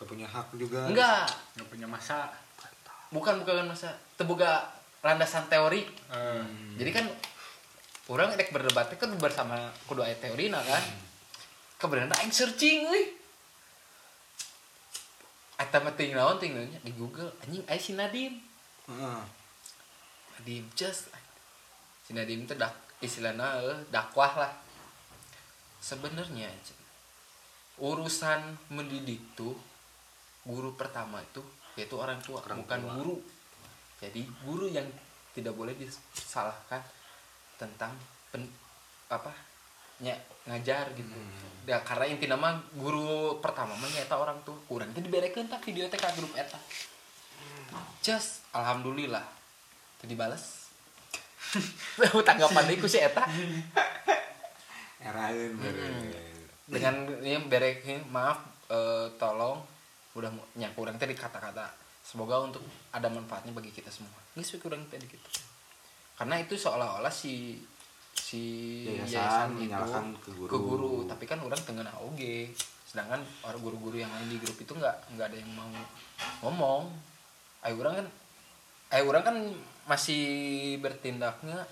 [0.00, 0.88] Gak punya hak juga.
[0.88, 2.32] Enggak nggak punya masa.
[3.12, 3.92] Bukan bukan masa.
[4.16, 4.64] Teboga
[5.04, 5.84] landasan teori.
[5.84, 6.44] Eh,
[6.80, 7.06] jadi kan
[8.08, 10.80] orang rek berdebat kan bersama kedua ayat teori nah kan?
[11.76, 13.04] Kebenaran aing searching euy
[15.54, 17.30] Eta mah ting naon ting naonnya di Google.
[17.44, 18.42] Anjing aya si Nadim.
[18.90, 19.22] Heeh.
[20.34, 21.12] Nadim just
[22.02, 24.52] si Nadim itu dak istilahnya eh, dakwah lah.
[25.78, 26.48] Sebenarnya
[27.78, 28.40] urusan
[28.72, 29.54] mendidik tuh
[30.46, 31.42] guru pertama itu
[31.74, 32.92] yaitu orang tua Orang bukan tua.
[32.98, 33.16] guru
[34.04, 34.84] jadi guru yang
[35.32, 36.80] tidak boleh disalahkan
[37.56, 37.90] tentang
[38.28, 38.44] pen,
[39.08, 39.32] apa
[40.02, 41.10] nya ngajar gitu.
[41.64, 44.58] Ya karena inti nama guru pertama mah nyata orang tuh.
[44.68, 46.58] Kurang itu diberekeun tak video teh ka grup eta.
[48.04, 49.24] Just alhamdulillah.
[50.02, 50.68] Tadi balas
[52.28, 53.24] tanggapan deui ku si eta.
[55.00, 55.54] Eraeun
[56.64, 58.40] dengan ini berek ini, maaf
[58.72, 59.60] eh, tolong
[60.16, 62.60] udah nyak kurang tadi kata-kata semoga untuk
[62.92, 64.12] ada manfaatnya bagi kita semua.
[64.36, 65.28] Ini kurang tadi gitu.
[66.14, 67.58] Karena itu seolah-olah si
[68.14, 68.42] si
[68.86, 71.08] Yayasan itu menyalahkan ke guru.
[71.10, 72.54] tapi kan orang tengah oge
[72.86, 75.66] sedangkan orang guru-guru yang lain di grup itu nggak nggak ada yang mau
[76.46, 76.92] ngomong.
[77.64, 78.06] Ayo orang kan
[78.94, 79.36] ayo orang kan
[79.88, 80.22] masih
[80.78, 81.64] bertindaknya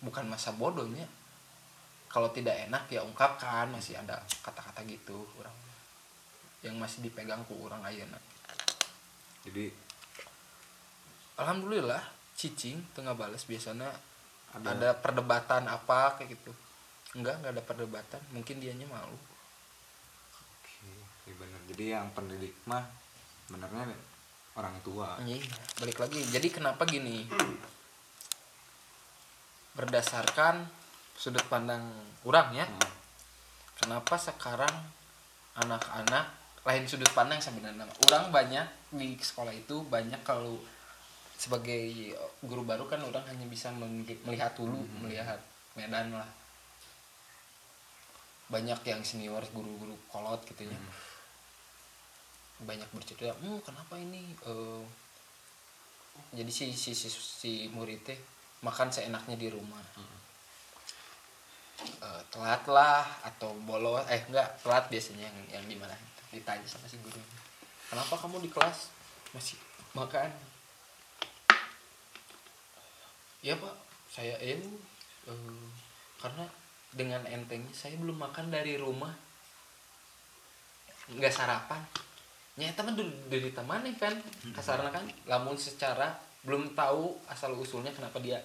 [0.00, 1.04] bukan masa bodohnya.
[2.08, 5.54] Kalau tidak enak ya ungkapkan masih ada kata-kata gitu orang.
[6.64, 8.29] Yang masih dipegang ku orang ayeuna
[9.46, 9.72] jadi
[11.40, 12.02] alhamdulillah
[12.36, 13.88] cicing tengah balas biasanya
[14.50, 16.52] Ada- ada, perdebatan apa kayak gitu
[17.14, 19.14] enggak enggak ada perdebatan mungkin dianya malu
[20.34, 20.74] oke
[21.28, 22.82] iya bener jadi yang pendidik mah
[23.50, 23.94] benernya
[24.58, 25.38] orang tua Iya,
[25.78, 26.20] balik lagi.
[26.26, 27.22] Jadi kenapa gini?
[29.78, 30.66] Berdasarkan
[31.14, 31.86] sudut pandang
[32.26, 32.66] orang ya.
[32.66, 32.90] Hmm.
[33.78, 34.72] Kenapa sekarang
[35.56, 37.88] anak-anak lain sudut pandang sebenarnya.
[38.08, 40.60] Orang banyak di sekolah itu banyak kalau
[41.40, 42.12] sebagai
[42.44, 45.40] guru baru kan orang hanya bisa melihat dulu, melihat
[45.72, 46.28] medan lah.
[48.52, 50.78] Banyak yang senior guru-guru kolot gitu ya.
[52.60, 54.84] Banyak bercerita hmm kenapa ini eh,
[56.36, 58.18] jadi si si si, si murid teh
[58.60, 59.80] makan seenaknya di rumah.
[61.80, 65.96] Eh, telat lah atau bolos eh enggak telat biasanya yang yang gimana
[66.30, 67.18] ditanya sama si guru
[67.90, 68.94] kenapa kamu di kelas
[69.34, 69.58] masih
[69.98, 70.30] makan?
[73.42, 73.74] Ya pak
[74.10, 74.62] saya eh
[75.26, 75.66] eh,
[76.20, 76.44] karena
[76.94, 79.10] dengan entengnya saya belum makan dari rumah.
[81.10, 81.82] Nggak sarapan.
[82.58, 84.14] Nyata mah dari, dari teman nih kan
[84.54, 86.14] kasarnya kan lamun secara
[86.46, 88.38] belum tahu asal usulnya kenapa dia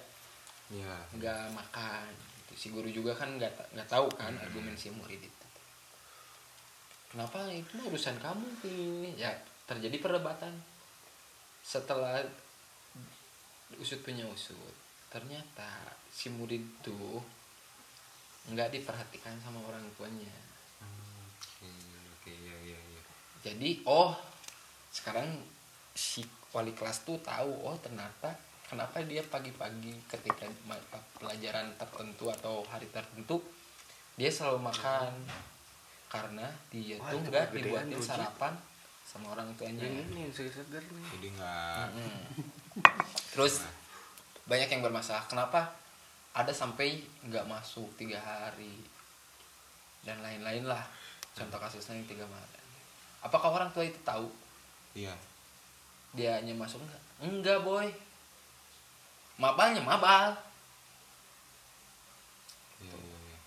[0.72, 0.96] ya.
[1.14, 2.10] nggak makan.
[2.56, 5.45] Si guru juga kan nggak nggak tahu kan argumen si murid itu
[7.12, 7.48] kenapa?
[7.52, 9.32] Itu urusan kamu ini ya
[9.66, 10.54] terjadi perdebatan.
[11.66, 12.22] Setelah
[13.82, 14.74] usut punya usut
[15.10, 17.18] ternyata si murid tuh
[18.52, 20.36] nggak diperhatikan sama orang tuanya.
[20.80, 21.70] Oke
[22.20, 23.02] oke ya ya ya.
[23.42, 24.14] Jadi oh
[24.94, 25.42] sekarang
[25.96, 26.22] si
[26.54, 28.32] wali kelas tuh tahu oh ternyata
[28.66, 30.46] kenapa dia pagi-pagi ketika
[31.18, 33.38] pelajaran tertentu atau hari tertentu
[34.16, 35.12] dia selalu makan
[36.06, 38.54] karena dia Wah, tuh nggak dibuatin sarapan
[39.06, 41.06] sama orang tuanya ini yang seger nih.
[41.18, 41.86] Jadi nggak.
[41.94, 42.20] Mm-mm.
[43.34, 43.62] terus
[44.46, 45.26] banyak yang bermasalah.
[45.26, 45.74] Kenapa?
[46.36, 48.76] Ada sampai nggak masuk tiga hari
[50.06, 50.82] dan lain-lain lah.
[51.36, 52.66] Contoh kasusnya yang tiga hari
[53.26, 54.30] apakah orang tua itu tahu?
[54.94, 55.14] Iya.
[56.14, 57.88] Dia hanya masuk enggak enggak boy.
[59.36, 60.32] Mabalnya mabal
[62.80, 63.38] iya iya iya.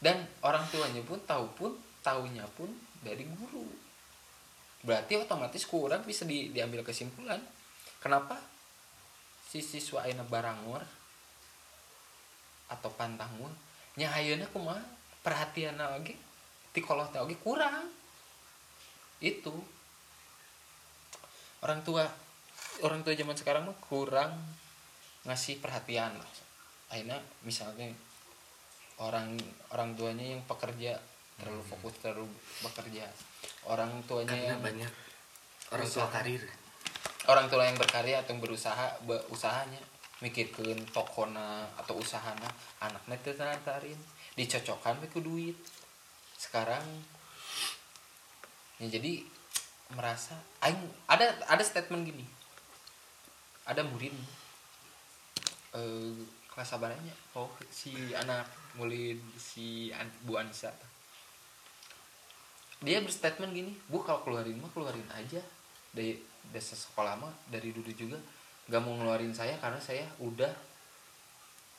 [0.00, 1.72] Dan orang tuanya pun tahu pun
[2.06, 2.70] tahunya pun
[3.02, 3.66] dari guru.
[4.86, 7.42] Berarti otomatis kurang bisa di- diambil kesimpulan.
[7.98, 8.38] Kenapa
[9.42, 10.86] si siswa aina barangor
[12.70, 13.50] atau pantangul
[13.98, 14.78] nya ayeuna kumaha?
[15.26, 16.14] Perhatian lagi
[16.70, 17.90] ti kolot teh oge kurang.
[19.18, 19.50] Itu.
[21.66, 22.06] Orang tua
[22.86, 24.38] orang tua zaman sekarang mah kurang
[25.26, 26.30] ngasih perhatian lah.
[27.42, 27.90] Misalnya
[29.02, 29.34] orang
[29.74, 31.02] orang tuanya yang pekerja
[31.36, 32.26] terlalu fokus terlalu
[32.64, 33.06] bekerja.
[33.68, 34.92] Orang tuanya karena yang banyak
[35.72, 36.42] orang tua karir.
[37.26, 39.82] Orang tua yang berkarya atau yang berusaha be- usahanya
[40.22, 42.48] mikirkan tokona atau usahana
[42.80, 43.98] anaknya teu tarin
[44.38, 45.58] dicocokkan ku duit.
[46.38, 46.84] Sekarang
[48.80, 49.24] ya jadi
[49.92, 50.78] merasa aing
[51.10, 52.26] ada ada statement gini.
[53.66, 54.14] Ada murid
[55.76, 56.14] eh
[56.56, 58.48] kelas sabarannya oh si anak
[58.80, 60.72] murid si An- Bu Anissa
[62.86, 65.42] dia berstatement gini bu kalau keluarin mah keluarin aja.
[65.90, 66.14] Dari
[66.54, 68.14] desa sekolah mah dari dulu juga.
[68.70, 70.54] Gak mau ngeluarin saya karena saya udah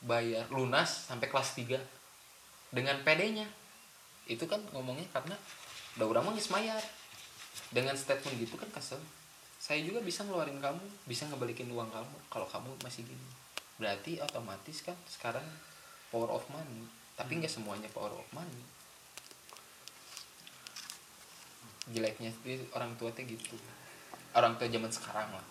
[0.04, 1.80] bayar lunas sampai kelas 3
[2.76, 3.48] dengan PD-nya.
[4.28, 5.32] Itu kan ngomongnya karena
[5.96, 6.84] udah udah mah geus mayar
[7.72, 9.00] dengan statement gitu kan kesel.
[9.56, 13.28] Saya juga bisa ngeluarin kamu bisa ngebalikin uang kamu kalau kamu masih gini.
[13.80, 15.44] Berarti otomatis kan sekarang
[16.12, 16.84] power of money.
[17.16, 18.77] Tapi nggak semuanya power of money
[21.92, 23.56] jeleknya sih orang tua teh gitu.
[24.36, 25.46] Orang tua zaman sekarang lah.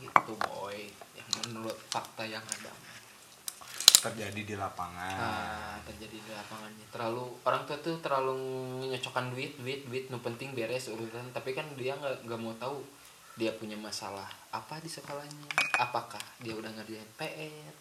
[0.00, 0.88] Gitu boy.
[1.16, 2.72] Yang menurut fakta yang ada.
[4.00, 5.16] Terjadi di lapangan.
[5.20, 6.86] Nah terjadi di lapangannya.
[6.88, 8.36] Terlalu orang tua tuh terlalu
[8.88, 10.08] menyocokkan duit duit duit.
[10.08, 11.36] Nu penting beres urusan.
[11.36, 12.80] Tapi kan dia nggak nggak mau tahu
[13.36, 15.48] dia punya masalah apa di sekolahnya.
[15.76, 17.72] Apakah dia udah ngerjain PR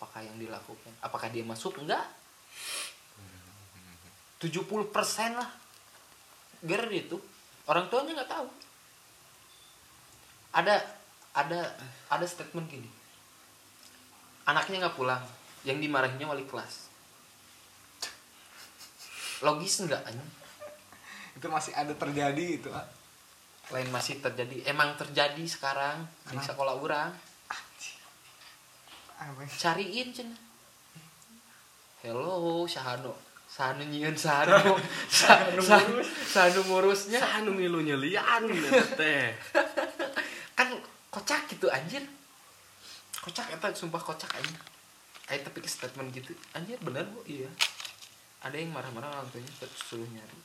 [0.00, 0.92] apakah yang dilakukan?
[1.04, 1.76] Apakah dia masuk?
[1.76, 2.08] Enggak
[4.40, 4.64] 70%
[5.36, 5.50] lah
[6.60, 7.16] gara itu
[7.68, 8.48] orang tuanya nggak tahu.
[10.50, 10.74] Ada
[11.36, 11.60] ada
[12.10, 12.90] ada statement gini.
[14.44, 15.22] Anaknya nggak pulang
[15.64, 16.90] yang dimarahinnya wali kelas.
[19.40, 20.04] Logis nggak
[21.40, 22.68] itu masih ada terjadi itu
[23.70, 24.66] lain masih terjadi.
[24.66, 26.52] Emang terjadi sekarang di Kenapa?
[26.52, 27.10] sekolah orang.
[29.56, 30.36] Cariin cina.
[32.02, 32.64] Hello
[33.50, 34.78] Sahano Sahano nyian Sahano
[35.10, 39.34] Sahano Sahano ngurusnya Anu milu nyelian gitu teh.
[40.54, 40.70] kan
[41.10, 42.06] kocak gitu anjir.
[43.18, 44.54] Kocak eta sumpah kocak anjir.
[45.26, 46.30] Kayak tapi statement gitu.
[46.54, 47.26] Anjir bener bu.
[47.26, 47.50] Iya.
[48.46, 50.38] Ada yang marah-marah orang tuanya suruh nyari.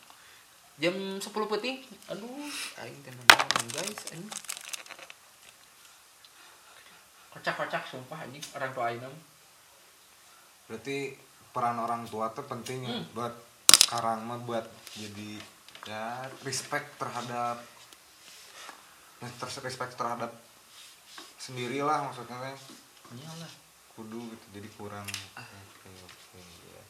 [0.81, 1.77] Jam 10 peting
[2.11, 2.51] aduh
[2.83, 4.27] aing teh nonton guys anjing
[7.31, 8.99] kocak-kocak sumpah anjing orang tua aing
[10.67, 11.15] berarti
[11.55, 13.07] peran orang tua tuh penting ya Hmm.
[13.13, 13.31] buat
[13.79, 15.39] sekarang mah buat jadi
[15.85, 16.05] ya
[16.41, 17.63] respect terhadap
[19.17, 20.33] ya, terus respect terhadap
[21.37, 22.57] sendirilah maksudnya teh
[23.13, 23.51] iyalah
[23.91, 26.83] kudu gitu jadi kurang oke oke ya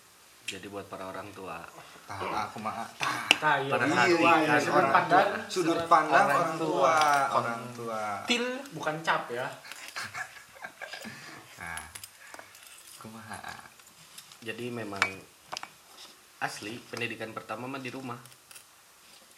[0.48, 1.58] Jadi buat para orang tua,
[2.06, 3.72] tah aku mah tah Nah, iya.
[3.72, 5.50] Pada Iya, saat iya, ini, sudut orang pandang tua.
[5.50, 6.94] sudut pandang orang orang tua.
[6.94, 6.98] tua
[7.36, 9.48] orang tua til bukan cap ya.
[11.56, 11.82] nah
[12.96, 13.38] kumaha
[14.46, 15.02] jadi memang
[16.38, 18.22] asli pendidikan pertama mah di rumah.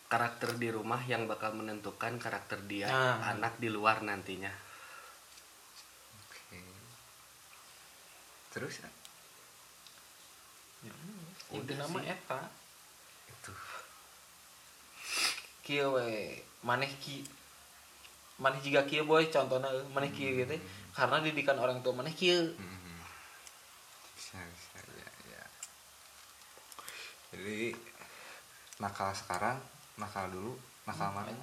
[0.07, 3.31] Karakter di rumah yang bakal menentukan karakter dia Nah.
[3.31, 4.51] anak di luar nantinya.
[6.27, 6.59] oke.
[8.51, 8.89] Terus ya?
[10.87, 12.41] udah Udah nama eta.
[13.31, 13.51] Itu.
[15.63, 16.43] Kieu we.
[16.63, 17.23] Maneh ki.
[18.43, 19.27] Maneh juga kieu boy.
[19.31, 20.55] Contohnya euy, maneh kieu gitu.
[20.95, 22.51] Karena didikan orang tua maneh kieu
[24.27, 24.43] bisa bisa.
[24.43, 24.66] ya ya
[27.33, 27.75] jadi
[28.77, 29.57] nakal sekarang
[29.97, 30.53] nakal dulu
[30.85, 31.33] nakal mana?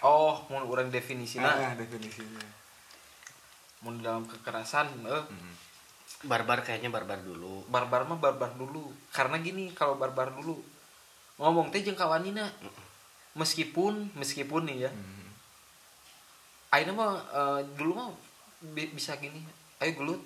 [0.00, 1.52] Oh mau orang definisinya.
[1.52, 2.40] Nah definisinya.
[3.84, 5.24] Mau dalam kekerasan eh.
[5.28, 5.54] Mhm.
[6.26, 7.64] Barbar kayaknya barbar dulu.
[7.68, 8.90] barbar mah barbar dulu.
[9.12, 10.58] Karena gini kalau barbar dulu
[11.36, 12.48] ngomong teh jeung kawanina.
[13.36, 14.90] Meskipun meskipun nih ya.
[14.90, 15.28] Mhm.
[16.72, 18.08] Aina mah eh, dulu mah
[18.72, 19.44] bi- bisa gini.
[19.78, 20.20] Ayo gelut.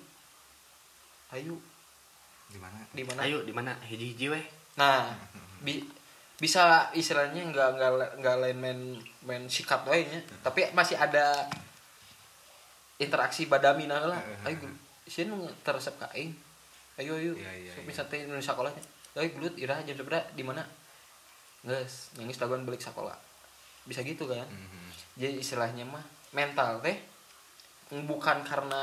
[1.35, 1.59] Ayo
[2.55, 3.71] di mana di mana Ayo di mana?
[3.83, 4.45] Hiji-hiji weh.
[4.79, 5.11] Nah,
[5.59, 5.83] bi-
[6.39, 7.91] bisa istilahnya nggak nggak
[8.23, 8.79] nggak lain main
[9.23, 11.47] main sikat wae nya, tapi masih ada
[12.95, 14.19] interaksi badami nah lah.
[14.47, 16.31] Ayo gelu- sieun nu teresep ka aing.
[16.95, 17.35] Ayo ayo.
[17.35, 17.73] Sok iya.
[17.83, 18.79] Bisa teh nu sakolahnya.
[19.15, 20.63] Ayo gelut irah jam seberapa di mana?
[21.65, 23.15] Geus, nangis dagon balik sekolah.
[23.83, 24.47] Bisa gitu kan.
[24.47, 24.87] Mhm.
[25.19, 26.95] Jadi istilahnya mah mental teh
[27.91, 28.81] bukan karena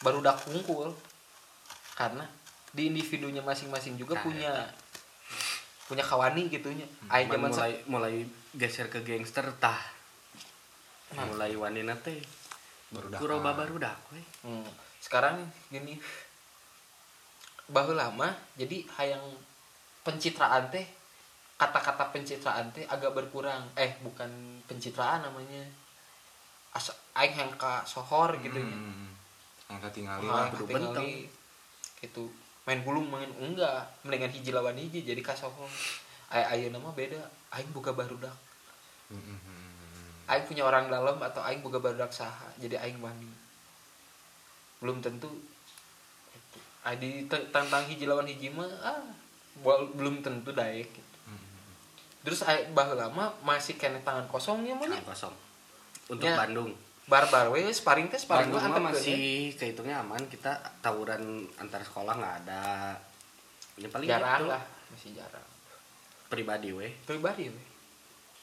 [0.00, 0.94] baru dak kungkul
[1.98, 2.22] karena
[2.70, 4.66] di individunya masing-masing juga Nah, punya eta.
[5.84, 8.14] punya kawani gitunya aing Cuman zaman mulai mulai
[8.52, 9.80] geser ke gangster tah.
[11.10, 11.24] Nah.
[11.26, 12.20] Mulai wanita teh.
[12.88, 13.18] Barudak.
[13.18, 14.24] Kuroba barudak weh.
[14.42, 14.64] Hmm,
[14.98, 15.96] sekarang gini
[17.68, 19.20] bahu lama jadi hayang
[20.00, 20.84] pencitraan teh
[21.54, 24.28] kata-kata pencitraan teh agak berkurang eh bukan
[24.64, 25.64] pencitraan namanya
[26.70, 28.68] As aing yang ka sohor gitu ya
[29.68, 31.08] yang ketinggalan Ah, lah kudu ketinggalan benteng.
[31.98, 32.24] gitu
[32.68, 35.72] main gulung main enggak mendingan hiji lawan hiji jadi ka sohor
[36.28, 37.16] ay ayeuna mah beda
[37.56, 38.36] aing buka barudak
[39.08, 39.40] Mhm.
[40.28, 43.32] aing punya orang dalam atau aing boga barudak saha jadi aing wani
[44.84, 45.32] belum tentu
[46.36, 46.58] itu
[47.00, 49.00] di te- tentang hiji lawan hiji mah ah
[49.96, 51.10] belum tentu daek gitu.
[52.22, 55.00] Terus aing baheula mah masih kena tangan kosong ya mah nya.
[55.00, 55.34] Tangan kosong.
[56.12, 56.36] Untuk Ya.
[56.36, 56.72] Bandung.
[57.08, 60.20] Barbar we sparring teh sparring mah mah masih kehitungnya aman.
[60.28, 62.94] Kita tawuran antar sekolah nggak ada.
[63.80, 64.62] Yang paling jarang itu lah
[64.92, 65.48] masih jarang
[66.28, 66.92] pribadi weh.
[67.08, 67.62] pribadi we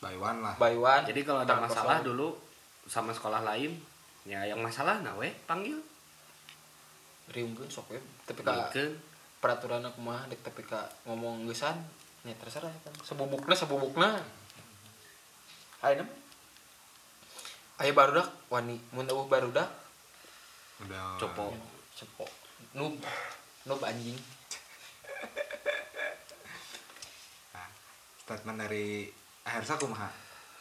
[0.02, 2.10] by one lah by one Jadi kalau ada masalah kosong.
[2.12, 2.28] dulu
[2.86, 3.74] sama sekolah lain,
[4.30, 5.78] ya yang masalah nah weh panggil.
[7.26, 8.70] riungkeun sok we tapi ka
[9.42, 11.74] peraturan kumaha dek tapi ka ngomong geusan
[12.22, 14.22] nya terserah kan sebubukna sebubukna
[15.82, 16.06] ayeuna
[17.76, 18.80] mah aya barudak wani.
[18.96, 19.68] Mun eueuh barudak
[20.84, 21.20] udah.
[21.20, 21.56] Copo.
[21.96, 22.28] cepok
[22.76, 23.00] noob.
[23.68, 24.16] Noob anjing.
[28.24, 29.08] Statement dari
[29.48, 30.10] akhir sakumaha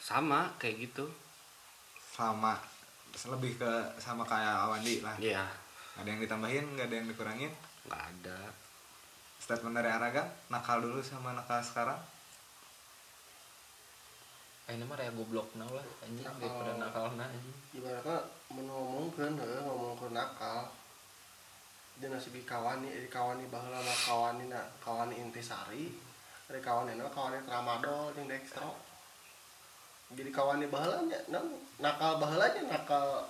[0.03, 1.07] sama kayak gitu.
[2.15, 2.59] Sama
[3.31, 5.15] lebih ke sama kayak Awandi lah.
[5.19, 5.47] Iya.
[5.95, 7.53] Ada yang ditambahin nggak ada yang dikurangin?
[7.86, 8.39] Nggak ada.
[9.39, 11.99] Statement dari Araga nakal dulu sama nakal sekarang
[14.73, 16.41] ini mah raya goblok nah lah anjing Nakal.
[16.41, 17.57] daripada nakal nah anjing.
[17.77, 18.16] Ibaratnya
[18.49, 20.73] ngomongkan heuh ngomongkeun nakal.
[22.01, 25.93] Dia nasi kawani di kawani baheula mah kawani na kawani intisari
[26.49, 28.73] dari kawani na kawani tramadol jeung dextro.
[30.16, 31.45] Jadi kawani baheula nya nah,
[31.85, 33.28] nakal baheula nya nakal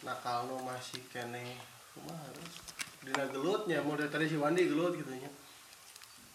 [0.00, 1.60] nakal nu masih kene
[1.92, 2.56] kumaha terus?
[3.04, 5.28] Dina gelutnya mau dari tadi si Wandi gelut gitu nya.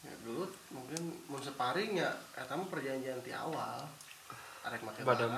[0.05, 2.13] Ya gelut mungkin mun separing ya
[2.69, 3.83] perjanjian ti awal
[4.63, 5.33] arek make barang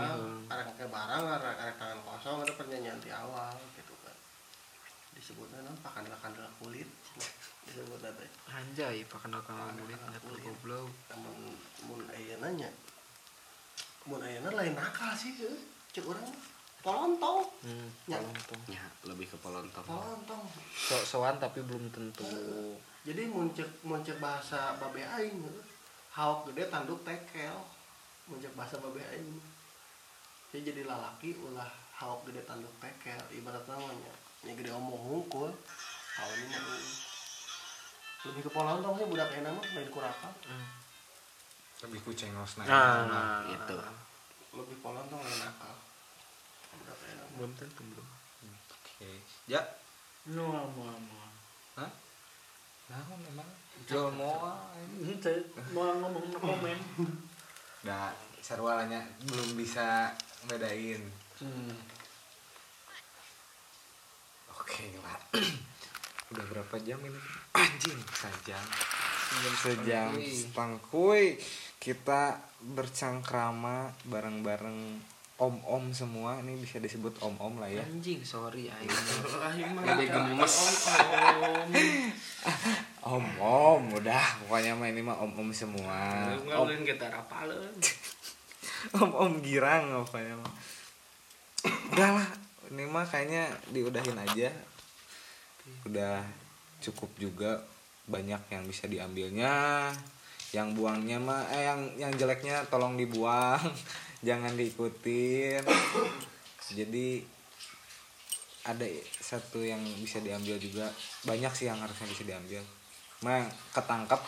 [0.49, 4.13] arek make barang arek arek tangan kosong itu perjanjian ti awal gitu kan.
[5.17, 6.89] Disebutnya non pakan kandel kulit
[7.65, 10.89] disebutnya teh anjay pakai nakal murid nggak tuh goblok.
[11.09, 11.57] Namun
[11.89, 12.69] mun ayeuna nya?
[14.05, 15.57] Mun ayeuna lain nakal sih heuh.
[15.95, 16.27] cek urang
[16.83, 17.47] polontong.
[17.65, 18.19] Hmm, Ya.
[18.21, 18.61] polontong.
[18.69, 19.87] ya lebih ke polontong.
[19.87, 20.43] Polontong.
[20.75, 22.27] So soan tapi belum tentu.
[23.01, 25.39] Jadi muncul muncul bahasa babe aing
[26.13, 27.55] hauk gede tanduk tekel
[28.29, 29.39] muncul bahasa babe aing.
[30.49, 31.67] Jadi jadi lalaki ulah
[32.01, 34.13] hauk gede tanduk tekel ibarat namanya.
[34.45, 35.51] Ini gede omong hungkul
[36.15, 36.95] kalau ini mah ini.
[38.25, 40.33] lebih ke polontong sih budak enak mah main kurakal
[41.85, 43.77] lebih kucing los nah gitu.
[44.55, 45.75] Lebih polontong lain nakal.
[46.81, 48.07] Budak enak belum tentu belum
[48.49, 49.11] oke.
[49.45, 49.61] Ya
[50.31, 51.29] no mau mau
[51.75, 51.91] Hah?
[52.89, 53.49] Nah, memang.
[53.85, 55.41] Jual saya
[55.75, 56.79] mau ngomong no komen
[57.85, 58.09] Nah,
[58.41, 58.97] sarwalanya
[59.29, 60.09] belum bisa
[60.49, 61.05] bedain.
[61.37, 61.77] hmm.
[64.57, 65.17] Oke lah.
[66.33, 67.19] Udah berapa jam ini?
[67.61, 68.65] Anjing, sejam.
[69.61, 71.37] Sejam setangkuy.
[71.77, 74.79] Kita bercangkrama bareng-bareng
[75.37, 76.41] om-om semua.
[76.41, 77.85] Ini bisa disebut om-om lah ya.
[77.85, 78.89] anjing sorry aing
[79.85, 80.55] Gede gemes
[83.05, 84.41] Om-om, udah.
[84.41, 86.25] Pokoknya mah ini mah om-om semua.
[86.33, 87.77] Om- ngawin kita rapaleun
[88.97, 90.53] om-om girang pokoknya mah.
[91.93, 92.27] Udah lah,
[92.73, 94.49] ini mah kayaknya diudahin aja.
[95.85, 96.25] Udah
[96.81, 97.61] cukup juga
[98.09, 99.93] banyak yang bisa diambilnya.
[100.49, 103.61] Yang buangnya mah eh yang yang jeleknya tolong dibuang.
[104.27, 105.61] Jangan diikutin.
[106.73, 107.21] Jadi
[108.65, 108.85] ada
[109.21, 110.89] satu yang bisa diambil juga.
[111.21, 112.65] Banyak sih yang harusnya bisa diambil.
[113.25, 114.21] Mah yang ketangkap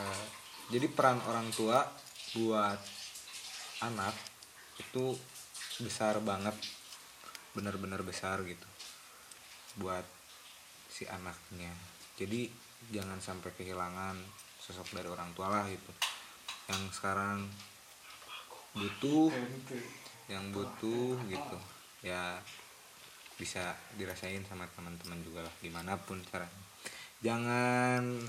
[0.00, 0.24] eh,
[0.72, 1.84] jadi peran orang tua
[2.32, 2.80] buat
[3.84, 4.16] anak
[4.80, 5.12] itu
[5.84, 6.56] besar banget
[7.52, 8.64] benar-benar besar gitu
[9.76, 10.08] buat
[10.88, 11.68] si anaknya.
[12.16, 12.48] Jadi
[12.88, 14.16] jangan sampai kehilangan
[14.56, 15.92] sosok dari orang tua lah gitu.
[16.72, 17.44] Yang sekarang
[18.72, 19.28] butuh
[20.32, 21.58] yang butuh gitu
[22.00, 22.40] ya
[23.36, 26.63] bisa dirasain sama teman-teman juga lah di mana pun caranya
[27.24, 28.20] jangan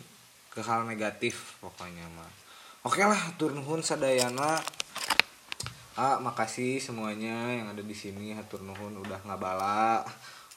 [0.48, 2.32] ke hal negatif pokoknya mah
[2.88, 4.64] oke lah turnuhun sadayana
[5.96, 8.36] Ah, makasih semuanya yang ada di sini.
[8.36, 10.04] Hatur nuhun udah ngabala,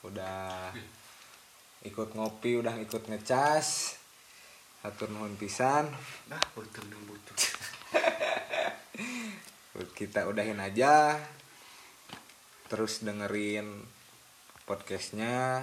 [0.03, 0.75] udah
[1.87, 3.95] ikut ngopi, udah ikut ngecas.
[4.83, 5.87] Hatur nuhun pisan.
[6.27, 7.37] nah butuh butuh
[9.95, 11.15] Kita udahin aja.
[12.67, 13.87] Terus dengerin
[14.67, 15.63] podcastnya.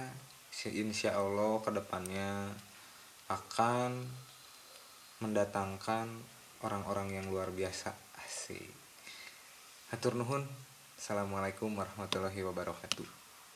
[0.72, 2.48] Insya Allah ke depannya
[3.26, 4.06] akan
[5.18, 6.06] mendatangkan
[6.62, 7.90] orang-orang yang luar biasa.
[8.22, 8.70] Asik.
[9.90, 10.46] Hatur nuhun.
[10.94, 13.15] Assalamualaikum warahmatullahi wabarakatuh.